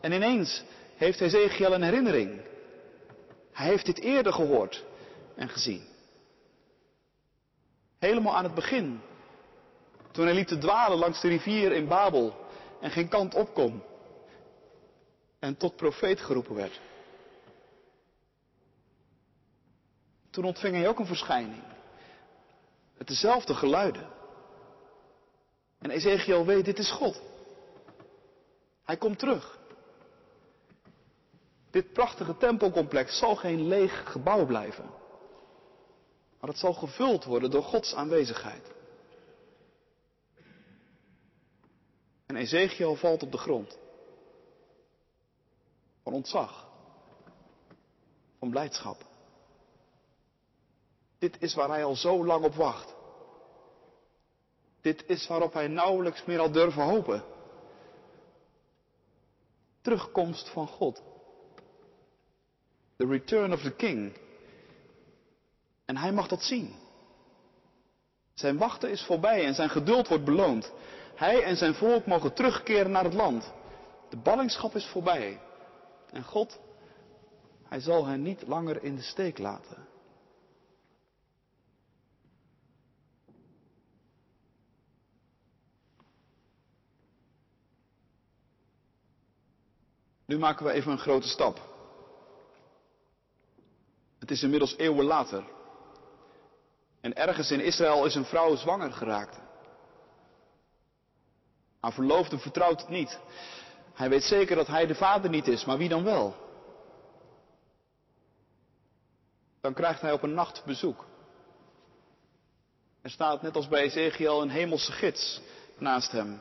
En 0.01 0.13
ineens 0.13 0.63
heeft 0.97 1.21
Ezekiel 1.21 1.75
een 1.75 1.83
herinnering. 1.83 2.41
Hij 3.53 3.67
heeft 3.67 3.87
dit 3.87 4.01
eerder 4.01 4.33
gehoord 4.33 4.85
en 5.37 5.49
gezien. 5.49 5.87
Helemaal 7.99 8.37
aan 8.37 8.45
het 8.45 8.55
begin. 8.55 9.01
Toen 10.13 10.25
hij 10.25 10.35
liep 10.35 10.47
te 10.47 10.59
dwalen 10.59 10.99
langs 10.99 11.21
de 11.21 11.29
rivier 11.29 11.73
in 11.73 11.89
Babel 11.89 12.35
en 12.81 12.91
geen 12.91 13.09
kant 13.09 13.35
op 13.35 13.55
kon 13.55 13.83
en 15.39 15.57
tot 15.57 15.77
profeet 15.77 16.21
geroepen 16.21 16.55
werd. 16.55 16.81
Toen 20.31 20.45
ontving 20.45 20.75
hij 20.75 20.89
ook 20.89 20.99
een 20.99 21.07
verschijning. 21.07 21.63
Met 22.99 23.07
dezelfde 23.07 23.55
geluiden. 23.55 24.09
En 25.79 25.91
Ezekiel 25.91 26.45
weet, 26.45 26.65
dit 26.65 26.79
is 26.79 26.91
God. 26.91 27.23
Hij 28.85 28.97
komt 28.97 29.19
terug. 29.19 29.59
Dit 31.71 31.93
prachtige 31.93 32.37
tempelcomplex 32.37 33.19
zal 33.19 33.37
geen 33.37 33.69
leeg 33.69 34.13
gebouw 34.13 34.47
blijven. 34.47 34.91
Maar 36.41 36.51
het 36.51 36.59
zal 36.59 36.73
gevuld 36.73 37.25
worden 37.25 37.51
door 37.51 37.63
Gods 37.63 37.95
aanwezigheid. 37.95 38.71
En 42.33 42.39
Ezekiel 42.39 42.97
valt 42.97 43.23
op 43.23 43.33
de 43.33 43.39
grond. 43.39 43.79
Van 46.03 46.13
ontzag. 46.13 46.69
Van 48.39 48.51
blijdschap. 48.51 49.05
Dit 51.19 51.43
is 51.43 51.55
waar 51.55 51.69
hij 51.69 51.85
al 51.85 51.97
zo 51.97 52.25
lang 52.25 52.45
op 52.45 52.55
wacht. 52.55 52.95
Dit 54.81 55.05
is 55.07 55.27
waarop 55.27 55.53
hij 55.53 55.69
nauwelijks 55.69 56.25
meer 56.25 56.39
had 56.39 56.53
durven 56.53 56.83
hopen. 56.83 57.25
Terugkomst 59.81 60.49
van 60.49 60.67
God. 60.67 61.03
The 62.97 63.07
return 63.07 63.53
of 63.53 63.63
the 63.63 63.75
king. 63.75 64.17
En 65.85 65.97
hij 65.97 66.13
mag 66.13 66.29
dat 66.29 66.43
zien. 66.43 66.75
Zijn 68.35 68.59
wachten 68.59 68.91
is 68.91 69.05
voorbij 69.05 69.45
en 69.45 69.55
zijn 69.55 69.71
geduld 69.71 70.09
wordt 70.09 70.25
beloond. 70.25 70.73
Hij 71.15 71.43
en 71.43 71.57
zijn 71.57 71.75
volk 71.75 72.07
mogen 72.07 72.35
terugkeren 72.35 72.91
naar 72.91 73.05
het 73.05 73.15
land. 73.15 73.53
De 74.09 74.17
ballingschap 74.17 74.75
is 74.75 74.87
voorbij. 74.87 75.41
En 76.11 76.25
God, 76.25 76.61
hij 77.69 77.81
zal 77.81 78.07
hen 78.07 78.23
niet 78.23 78.47
langer 78.47 78.83
in 78.83 78.97
de 78.97 79.03
steek 79.03 79.39
laten. 79.39 79.91
Nu 90.25 90.39
maken 90.39 90.67
we 90.67 90.73
even 90.73 90.93
een 90.93 90.99
grote 90.99 91.29
stap. 91.29 91.61
Het 94.19 94.31
is 94.31 94.43
inmiddels 94.43 94.77
eeuwen 94.77 95.05
later. 95.05 95.45
En 97.01 97.15
ergens 97.15 97.51
in 97.51 97.61
Israël 97.61 98.05
is 98.05 98.15
een 98.15 98.25
vrouw 98.25 98.57
zwanger 98.57 98.93
geraakt. 98.93 99.42
Haar 101.83 101.93
verloofde 101.93 102.39
vertrouwt 102.39 102.81
het 102.81 102.89
niet. 102.89 103.19
Hij 103.93 104.09
weet 104.09 104.23
zeker 104.23 104.57
dat 104.57 104.67
hij 104.67 104.87
de 104.87 104.95
vader 104.95 105.31
niet 105.31 105.49
is, 105.49 105.65
maar 105.65 105.79
wie 105.79 105.89
dan 105.89 106.05
wel? 106.05 106.37
Dan 109.61 109.75
krijgt 109.75 110.01
hij 110.01 110.13
op 110.13 110.23
een 110.23 110.35
nacht 110.35 110.65
bezoek. 110.65 111.05
Er 113.01 113.11
staat 113.11 113.43
net 113.43 113.57
als 113.57 113.69
bij 113.69 113.83
Ezekiel 113.83 114.43
een 114.43 114.51
hemelse 114.51 114.93
gids 114.93 115.41
naast 115.79 116.13
hem. 116.13 116.41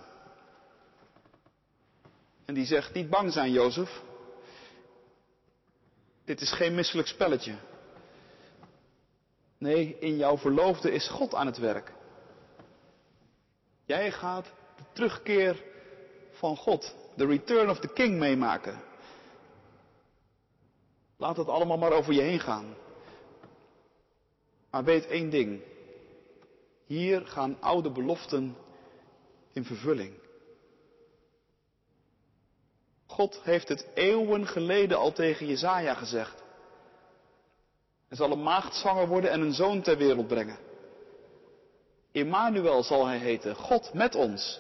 En 2.46 2.54
die 2.54 2.66
zegt, 2.66 2.94
niet 2.94 3.10
bang 3.10 3.34
zijn, 3.34 3.52
Jozef. 3.52 4.02
Dit 6.26 6.42
is 6.42 6.52
geen 6.52 6.76
misselijk 6.76 7.08
spelletje. 7.08 7.56
Nee, 9.58 9.98
in 10.00 10.18
jouw 10.18 10.38
verloofde 10.38 10.92
is 10.92 11.08
God 11.08 11.36
aan 11.36 11.46
het 11.46 11.58
werk. 11.58 11.94
Jij 13.86 14.12
gaat 14.12 14.52
terugkeer 14.94 15.64
van 16.32 16.58
God, 16.58 16.96
de 17.16 17.26
return 17.26 17.70
of 17.70 17.80
the 17.80 17.94
king 17.94 18.20
meemaken. 18.20 18.82
Laat 21.18 21.38
het 21.38 21.48
allemaal 21.48 21.78
maar 21.78 21.92
over 21.92 22.14
je 22.14 22.22
heen 22.22 22.40
gaan. 22.40 22.76
Maar 24.72 24.84
weet 24.84 25.08
één 25.08 25.30
ding. 25.30 25.62
Hier 26.86 27.28
gaan 27.28 27.58
oude 27.60 27.92
beloften 27.92 28.58
in 29.54 29.66
vervulling. 29.66 30.14
God 33.06 33.40
heeft 33.44 33.68
het 33.68 33.88
eeuwen 33.94 34.48
geleden 34.48 34.98
al 34.98 35.12
tegen 35.12 35.48
Jezaja 35.48 35.94
gezegd. 35.94 36.44
Er 38.08 38.16
zal 38.16 38.32
een 38.32 38.44
maagd 38.44 38.76
zwanger 38.76 39.08
worden 39.08 39.32
en 39.32 39.42
een 39.42 39.54
zoon 39.54 39.82
ter 39.82 39.98
wereld 39.98 40.28
brengen. 40.28 40.58
Immanuel 42.12 42.84
zal 42.84 43.06
hij 43.06 43.18
heten, 43.18 43.56
God 43.56 43.94
met 43.94 44.16
ons. 44.16 44.60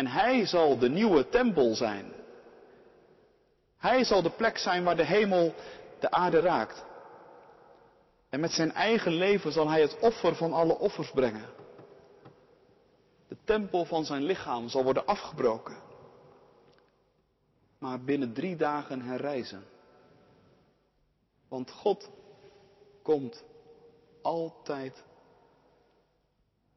En 0.00 0.06
hij 0.06 0.46
zal 0.46 0.78
de 0.78 0.88
nieuwe 0.88 1.28
tempel 1.28 1.74
zijn. 1.74 2.12
Hij 3.76 4.04
zal 4.04 4.22
de 4.22 4.30
plek 4.30 4.58
zijn 4.58 4.84
waar 4.84 4.96
de 4.96 5.04
hemel 5.04 5.54
de 5.98 6.10
aarde 6.10 6.40
raakt. 6.40 6.84
En 8.28 8.40
met 8.40 8.50
zijn 8.50 8.72
eigen 8.72 9.12
leven 9.12 9.52
zal 9.52 9.68
hij 9.68 9.80
het 9.80 9.98
offer 9.98 10.36
van 10.36 10.52
alle 10.52 10.78
offers 10.78 11.10
brengen. 11.10 11.44
De 13.28 13.36
tempel 13.44 13.84
van 13.84 14.04
zijn 14.04 14.22
lichaam 14.22 14.68
zal 14.68 14.84
worden 14.84 15.06
afgebroken. 15.06 15.76
Maar 17.78 18.00
binnen 18.00 18.32
drie 18.32 18.56
dagen 18.56 19.00
herrijzen. 19.00 19.64
Want 21.48 21.70
God 21.70 22.10
komt 23.02 23.44
altijd 24.22 25.04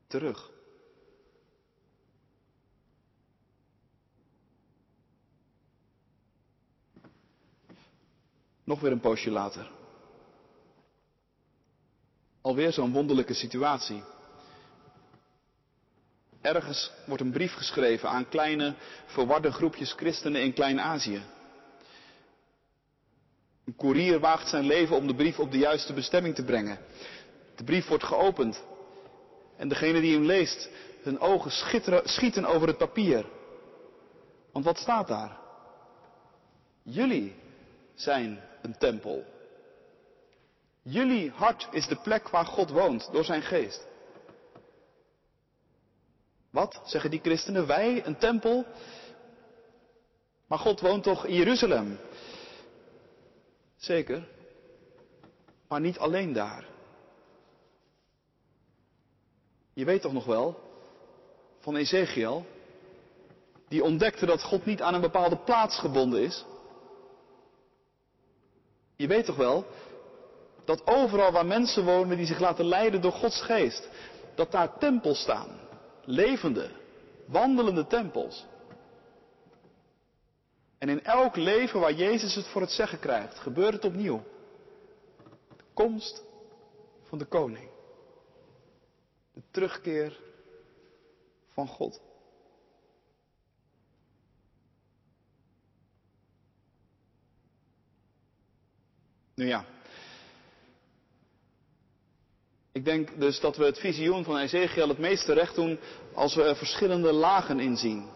terug. 0.08 0.53
Nog 8.64 8.80
weer 8.80 8.92
een 8.92 9.00
poosje 9.00 9.32
later. 9.32 9.72
Alweer 12.42 12.72
zo'n 12.74 12.92
wonderlijke 12.92 13.34
situatie. 13.34 14.04
Ergens 16.42 16.92
wordt 17.06 17.22
een 17.22 17.32
brief 17.32 17.54
geschreven 17.54 18.10
aan 18.10 18.30
kleine, 18.30 18.76
verwarde 19.06 19.52
groepjes 19.52 19.92
christenen 19.92 20.42
in 20.42 20.54
Klein-Azië. 20.54 21.22
Een 23.66 23.76
koerier 23.76 24.20
waagt 24.20 24.48
zijn 24.48 24.66
leven 24.66 24.96
om 24.96 25.08
de 25.08 25.16
brief 25.16 25.40
op 25.40 25.52
de 25.52 25.58
juiste 25.58 25.94
bestemming 25.94 26.36
te 26.36 26.44
brengen. 26.44 26.80
De 27.56 27.64
brief 27.64 27.88
wordt 27.88 28.04
geopend. 28.04 28.64
En 29.58 29.68
degene 29.68 30.02
die 30.02 30.14
hem 30.14 30.26
leest, 30.26 30.70
hun 31.02 31.20
ogen 31.20 31.52
schieten 32.04 32.46
over 32.46 32.68
het 32.68 32.78
papier. 32.78 33.26
Want 34.52 34.66
wat 34.66 34.78
staat 34.78 35.08
daar? 35.08 35.38
Jullie 36.82 37.36
zijn 37.96 38.40
een 38.64 38.78
tempel. 38.78 39.24
Jullie 40.82 41.32
hart 41.32 41.68
is 41.72 41.88
de 41.88 41.96
plek 41.96 42.30
waar 42.30 42.46
God 42.46 42.70
woont 42.70 43.10
door 43.12 43.24
zijn 43.24 43.42
geest. 43.42 43.88
Wat 46.50 46.82
zeggen 46.86 47.10
die 47.10 47.20
christenen? 47.20 47.68
Wij, 47.68 48.06
een 48.06 48.18
tempel? 48.18 48.66
Maar 50.48 50.60
God 50.60 50.80
woont 50.80 51.04
toch 51.04 51.26
in 51.26 51.36
Jeruzalem? 51.36 52.00
Zeker. 53.76 54.28
Maar 55.68 55.80
niet 55.80 55.98
alleen 55.98 56.34
daar. 56.34 56.66
Je 59.74 59.86
weet 59.86 60.02
toch 60.02 60.14
nog 60.14 60.26
wel 60.26 60.60
van 61.60 61.76
Ezekiel, 61.76 62.46
die 63.68 63.84
ontdekte 63.84 64.26
dat 64.26 64.44
God 64.44 64.66
niet 64.66 64.82
aan 64.82 64.94
een 64.94 65.02
bepaalde 65.02 65.38
plaats 65.38 65.80
gebonden 65.80 66.22
is. 66.22 66.46
Je 69.04 69.10
weet 69.10 69.26
toch 69.26 69.36
wel 69.36 69.66
dat 70.66 70.88
overal 70.88 71.32
waar 71.32 71.46
mensen 71.46 71.86
wonen 71.86 72.18
die 72.18 72.26
zich 72.26 72.40
laten 72.40 72.66
leiden 72.66 73.02
door 73.02 73.12
Gods 73.12 73.42
geest, 73.42 73.90
dat 74.36 74.52
daar 74.52 74.78
tempels 74.78 75.22
staan, 75.22 75.60
levende, 76.06 76.70
wandelende 77.26 77.88
tempels. 77.88 78.46
En 80.78 80.90
in 80.90 81.04
elk 81.04 81.36
leven 81.36 81.80
waar 81.80 81.94
Jezus 81.94 82.36
het 82.36 82.48
voor 82.48 82.62
het 82.62 82.72
zeggen 82.72 83.00
krijgt, 83.00 83.40
gebeurt 83.40 83.74
het 83.74 83.86
opnieuw. 83.86 84.24
De 85.58 85.64
komst 85.74 86.24
van 87.04 87.18
de 87.18 87.26
koning. 87.26 87.70
De 89.34 89.42
terugkeer 89.52 90.20
van 91.48 91.68
God. 91.68 92.02
Nu 99.36 99.48
ja. 99.48 99.66
Ik 102.72 102.86
denk 102.86 103.20
dus 103.20 103.40
dat 103.40 103.58
we 103.58 103.66
het 103.66 103.80
visioen 103.80 104.24
van 104.24 104.38
Ezekiel 104.38 104.88
het 104.88 104.98
meeste 104.98 105.34
recht 105.34 105.56
doen 105.56 105.80
als 106.14 106.36
we 106.36 106.44
er 106.44 106.56
verschillende 106.56 107.12
lagen 107.12 107.60
in 107.60 107.78
zien. 107.78 108.10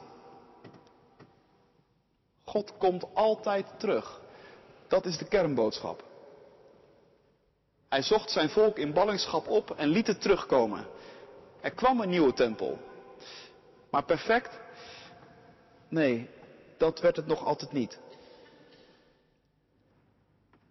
God 2.43 2.77
komt 2.77 3.06
altijd 3.13 3.65
terug. 3.77 4.21
Dat 4.88 5.06
is 5.06 5.17
de 5.17 5.27
kernboodschap. 5.27 6.03
Hij 7.89 8.01
zocht 8.01 8.32
zijn 8.32 8.49
volk 8.49 8.77
in 8.77 8.93
ballingschap 8.93 9.47
op 9.47 9.71
en 9.71 9.88
liet 9.88 10.08
het 10.08 10.21
terugkomen. 10.21 10.88
Er 11.62 11.71
kwam 11.71 12.01
een 12.01 12.10
nieuwe 12.10 12.34
tempel. 12.34 12.80
Maar 13.91 14.03
perfect? 14.03 14.60
Nee, 15.88 16.30
dat 16.77 16.99
werd 16.99 17.15
het 17.15 17.27
nog 17.27 17.45
altijd 17.45 17.71
niet. 17.71 17.99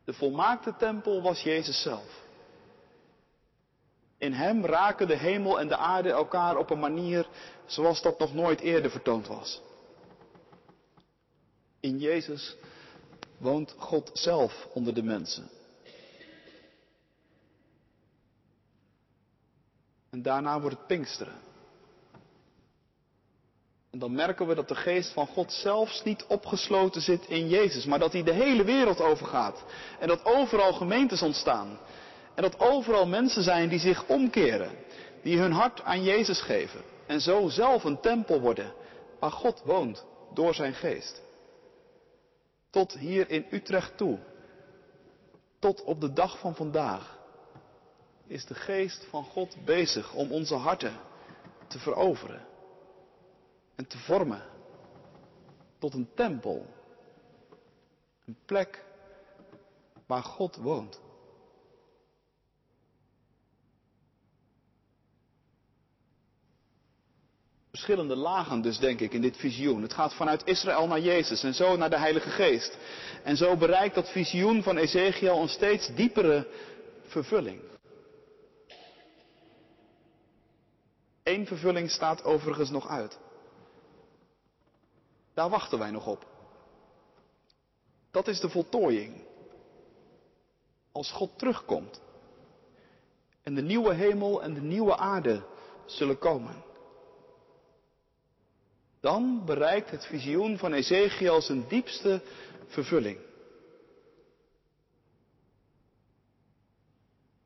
De 0.07 0.13
volmaakte 0.13 0.75
tempel 0.77 1.23
was 1.23 1.43
Jezus 1.43 1.83
zelf. 1.83 2.25
In 4.19 4.33
Hem 4.33 4.65
raken 4.65 5.07
de 5.07 5.17
hemel 5.17 5.61
en 5.61 5.69
de 5.69 5.77
aarde 5.77 6.11
elkaar 6.11 6.57
op 6.57 6.71
een 6.71 6.79
manier 6.79 7.29
zoals 7.65 8.03
dat 8.03 8.19
nog 8.19 8.35
nooit 8.35 8.61
eerder 8.61 8.91
vertoond 8.91 9.27
was. 9.27 9.63
In 11.81 11.99
Jezus 11.99 12.57
woont 13.39 13.75
God 13.79 14.11
zelf 14.13 14.67
onder 14.73 14.95
de 14.95 15.03
mensen. 15.03 15.49
En 20.11 20.23
daarna 20.23 20.61
wordt 20.61 20.77
het 20.77 20.87
Pinksteren. 20.87 21.41
Dan 23.99 24.15
merken 24.15 24.47
we 24.47 24.55
dat 24.55 24.69
de 24.69 24.75
geest 24.75 25.13
van 25.13 25.27
God 25.27 25.53
zelfs 25.53 26.05
niet 26.05 26.25
opgesloten 26.29 27.01
zit 27.01 27.27
in 27.29 27.49
Jezus, 27.49 27.85
maar 27.85 27.99
dat 27.99 28.13
hij 28.13 28.23
de 28.23 28.33
hele 28.33 28.65
wereld 28.65 29.01
overgaat. 29.01 29.65
En 29.99 30.09
dat 30.09 30.25
overal 30.25 30.73
gemeentes 30.73 31.23
ontstaan. 31.23 31.79
En 32.35 32.43
dat 32.43 32.61
overal 32.61 33.07
mensen 33.07 33.43
zijn 33.43 33.69
die 33.69 33.79
zich 33.79 34.07
omkeren, 34.07 34.71
die 35.23 35.39
hun 35.39 35.53
hart 35.53 35.83
aan 35.83 36.03
Jezus 36.03 36.41
geven. 36.41 36.81
En 37.07 37.21
zo 37.21 37.49
zelf 37.49 37.85
een 37.85 38.01
tempel 38.01 38.41
worden 38.41 38.73
waar 39.21 39.31
God 39.31 39.63
woont 39.65 40.05
door 40.35 40.55
zijn 40.55 40.75
geest. 40.75 41.23
Tot 42.71 42.99
hier 42.99 43.31
in 43.31 43.47
Utrecht 43.51 43.97
toe. 43.97 44.19
Tot 45.59 45.85
op 45.85 46.01
de 46.01 46.13
dag 46.13 46.39
van 46.39 46.55
vandaag 46.55 47.19
is 48.27 48.45
de 48.47 48.55
geest 48.55 49.07
van 49.11 49.25
God 49.25 49.57
bezig 49.65 50.15
om 50.15 50.33
onze 50.33 50.55
harten 50.55 50.97
te 51.69 51.79
veroveren 51.79 52.55
en 53.77 53.87
te 53.87 53.99
vormen 53.99 54.43
tot 55.79 55.95
een 55.95 56.09
tempel. 56.15 56.67
Een 58.25 58.37
plek 58.47 58.85
waar 60.07 60.23
God 60.23 60.57
woont. 60.57 61.01
Verschillende 67.71 68.17
lagen 68.17 68.61
dus, 68.61 68.79
denk 68.79 69.01
ik, 69.01 69.13
in 69.13 69.21
dit 69.21 69.37
visioen. 69.37 69.83
Het 69.83 69.93
gaat 69.93 70.15
vanuit 70.15 70.47
Israël 70.47 70.87
naar 70.87 71.01
Jezus 71.01 71.43
en 71.43 71.55
zo 71.55 71.77
naar 71.77 71.91
de 71.91 71.99
Heilige 71.99 72.31
Geest. 72.31 72.79
En 73.23 73.37
zo 73.37 73.57
bereikt 73.57 73.95
dat 73.95 74.11
visioen 74.11 74.63
van 74.63 74.77
Ezekiel 74.77 75.43
een 75.43 75.49
steeds 75.49 75.95
diepere 75.95 76.47
vervulling. 77.07 77.61
Eén 81.23 81.47
vervulling 81.47 81.91
staat 81.91 82.25
overigens 82.25 82.71
nog 82.71 82.89
uit. 82.89 83.19
Daar 85.37 85.51
wachten 85.51 85.79
wij 85.79 85.91
nog 85.91 86.07
op. 86.07 86.27
Dat 88.11 88.29
is 88.29 88.41
de 88.41 88.49
voltooiing. 88.49 89.25
Als 90.93 91.13
God 91.13 91.39
terugkomt 91.39 92.01
en 93.43 93.55
de 93.55 93.63
nieuwe 93.63 93.95
hemel 93.95 94.43
en 94.43 94.55
de 94.55 94.61
nieuwe 94.61 94.97
aarde 94.97 95.43
zullen 95.87 96.19
komen. 96.19 96.65
Dan 99.01 99.45
bereikt 99.45 99.91
het 99.91 100.07
visioen 100.07 100.59
van 100.59 100.73
Ezekiel 100.73 101.41
zijn 101.41 101.69
diepste 101.69 102.23
vervulling. 102.67 103.19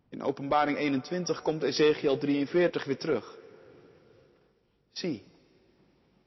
In 0.08 0.22
Openbaring 0.22 0.78
21 0.78 1.42
komt 1.42 1.62
Ezekiel 1.62 2.18
43 2.18 2.84
weer 2.84 2.98
terug. 2.98 3.38
Zie, 4.92 5.29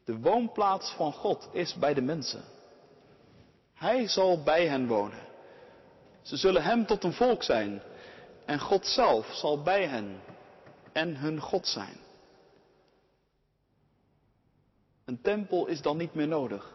de 0.03 0.19
woonplaats 0.19 0.91
van 0.91 1.13
God 1.13 1.49
is 1.51 1.75
bij 1.75 1.93
de 1.93 2.01
mensen. 2.01 2.43
Hij 3.73 4.07
zal 4.07 4.43
bij 4.43 4.67
hen 4.67 4.87
wonen. 4.87 5.27
Ze 6.21 6.37
zullen 6.37 6.63
hem 6.63 6.85
tot 6.85 7.03
een 7.03 7.13
volk 7.13 7.43
zijn. 7.43 7.81
En 8.45 8.59
God 8.59 8.85
zelf 8.85 9.25
zal 9.33 9.61
bij 9.61 9.87
hen 9.87 10.21
en 10.91 11.15
hun 11.15 11.39
God 11.39 11.67
zijn. 11.67 11.97
Een 15.05 15.21
tempel 15.21 15.67
is 15.67 15.81
dan 15.81 15.97
niet 15.97 16.13
meer 16.13 16.27
nodig. 16.27 16.73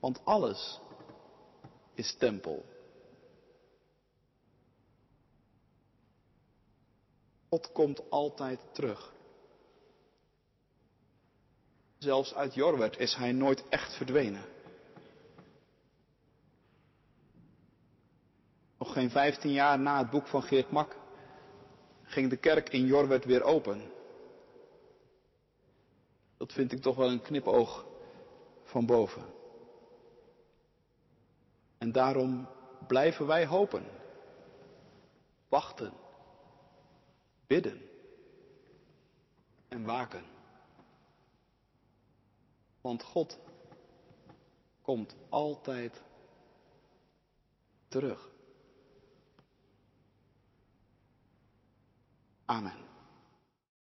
Want 0.00 0.24
alles 0.24 0.80
is 1.94 2.16
tempel. 2.18 2.64
God 7.48 7.72
komt 7.72 8.10
altijd 8.10 8.60
terug. 8.72 9.12
Zelfs 12.00 12.34
uit 12.34 12.54
Jorwert 12.54 12.98
is 12.98 13.14
hij 13.14 13.32
nooit 13.32 13.68
echt 13.68 13.96
verdwenen. 13.96 14.44
Nog 18.78 18.92
geen 18.92 19.10
vijftien 19.10 19.52
jaar 19.52 19.78
na 19.78 19.98
het 19.98 20.10
boek 20.10 20.26
van 20.26 20.42
Geert 20.42 20.70
Mak 20.70 20.96
ging 22.02 22.30
de 22.30 22.36
kerk 22.36 22.68
in 22.68 22.86
Jorwert 22.86 23.24
weer 23.24 23.42
open. 23.42 23.92
Dat 26.36 26.52
vind 26.52 26.72
ik 26.72 26.82
toch 26.82 26.96
wel 26.96 27.10
een 27.10 27.22
knipoog 27.22 27.86
van 28.64 28.86
boven. 28.86 29.24
En 31.78 31.92
daarom 31.92 32.48
blijven 32.86 33.26
wij 33.26 33.46
hopen, 33.46 33.84
wachten, 35.48 35.92
bidden 37.46 37.82
en 39.68 39.84
waken. 39.84 40.39
Want 42.80 43.02
God 43.02 43.38
komt 44.82 45.16
altijd 45.28 46.02
terug. 47.88 48.30
Amen. 52.44 52.89